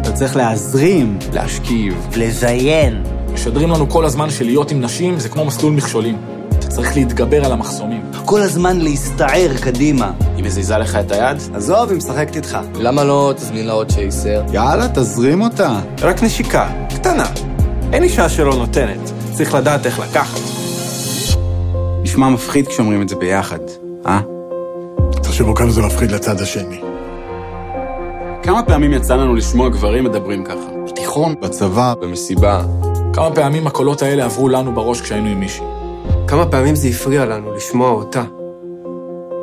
אתה 0.00 0.12
צריך 0.12 0.36
להזרים. 0.36 1.18
להשכיב. 1.32 2.06
ולזיין 2.12 3.02
משדרים 3.32 3.70
לנו 3.70 3.88
כל 3.88 4.04
הזמן 4.04 4.30
שלהיות 4.30 4.70
עם 4.70 4.80
נשים 4.80 5.18
זה 5.18 5.28
כמו 5.28 5.44
מסלול 5.44 5.72
מכשולים. 5.72 6.29
צריך 6.70 6.96
להתגבר 6.96 7.44
על 7.44 7.52
המחסומים. 7.52 8.02
כל 8.24 8.40
הזמן 8.40 8.80
להסתער 8.80 9.50
קדימה. 9.60 10.12
היא 10.36 10.44
מזיזה 10.44 10.78
לך 10.78 10.96
את 10.96 11.12
היד? 11.12 11.36
עזוב, 11.54 11.88
היא 11.88 11.96
משחקת 11.98 12.36
איתך. 12.36 12.58
למה 12.74 13.04
לא 13.04 13.32
תזמין 13.36 13.66
לה 13.66 13.72
עוד 13.72 13.92
צ'ייסר? 13.92 14.42
יאללה, 14.52 14.88
תזרים 14.88 15.42
אותה. 15.42 15.80
רק 16.00 16.22
נשיקה, 16.22 16.68
קטנה. 16.94 17.26
אין 17.92 18.02
אישה 18.02 18.28
שלא 18.28 18.54
נותנת, 18.54 19.10
צריך 19.32 19.54
לדעת 19.54 19.86
איך 19.86 19.98
לקחת. 19.98 20.40
נשמע 22.02 22.28
מפחיד 22.28 22.68
כשאומרים 22.68 23.02
את 23.02 23.08
זה 23.08 23.16
ביחד, 23.16 23.58
אה? 24.06 24.20
תחשבו 25.12 25.54
כמה 25.54 25.70
זה 25.70 25.82
מפחיד 25.82 26.10
לצד 26.10 26.40
השני. 26.40 26.80
כמה 28.42 28.62
פעמים 28.62 28.92
יצא 28.92 29.16
לנו 29.16 29.34
לשמוע 29.34 29.68
גברים 29.68 30.04
מדברים 30.04 30.44
ככה? 30.44 30.70
בתיכון 30.86 31.34
בצבא, 31.40 31.94
במסיבה. 32.00 32.62
כמה 33.12 33.34
פעמים 33.34 33.66
הקולות 33.66 34.02
האלה 34.02 34.24
עברו 34.24 34.48
לנו 34.48 34.74
בראש 34.74 35.00
כשהיינו 35.00 35.28
עם 35.28 35.40
מישהי. 35.40 35.79
כמה 36.30 36.46
פעמים 36.46 36.74
זה 36.74 36.88
הפריע 36.88 37.24
לנו 37.24 37.54
לשמוע 37.54 37.90
אותה. 37.90 38.24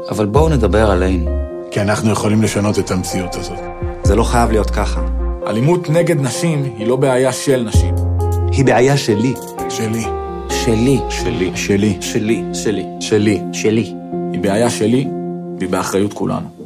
אבל 0.10 0.26
בואו 0.26 0.50
נדבר 0.50 0.92
עלינו. 0.92 1.32
כי 1.72 1.82
אנחנו 1.82 2.12
יכולים 2.12 2.42
לשנות 2.42 2.80
את 2.80 2.92
המציאות 2.92 3.36
הזאת. 3.36 3.60
זה 4.04 4.16
לא 4.16 4.24
חייב 4.24 4.52
להיות 4.52 4.70
ככה. 4.70 5.02
אלימות 5.48 5.90
נגד 5.90 6.22
נשים 6.22 6.64
היא 6.78 6.88
לא 6.88 6.96
בעיה 6.96 7.32
של 7.32 7.64
נשים. 7.64 7.96
היא 8.52 8.66
בעיה 8.66 8.98
שלי. 8.98 9.34
שלי. 9.70 10.06
שלי. 10.50 11.00
שלי. 11.10 11.52
שלי. 11.56 11.98
שלי. 12.02 12.44
שלי. 12.54 12.86
שלי. 13.02 13.42
שלי 13.54 13.94
היא 14.32 14.42
בעיה 14.42 14.70
שלי, 14.70 15.08
והיא 15.58 15.70
באחריות 15.70 16.14
כולנו. 16.14 16.57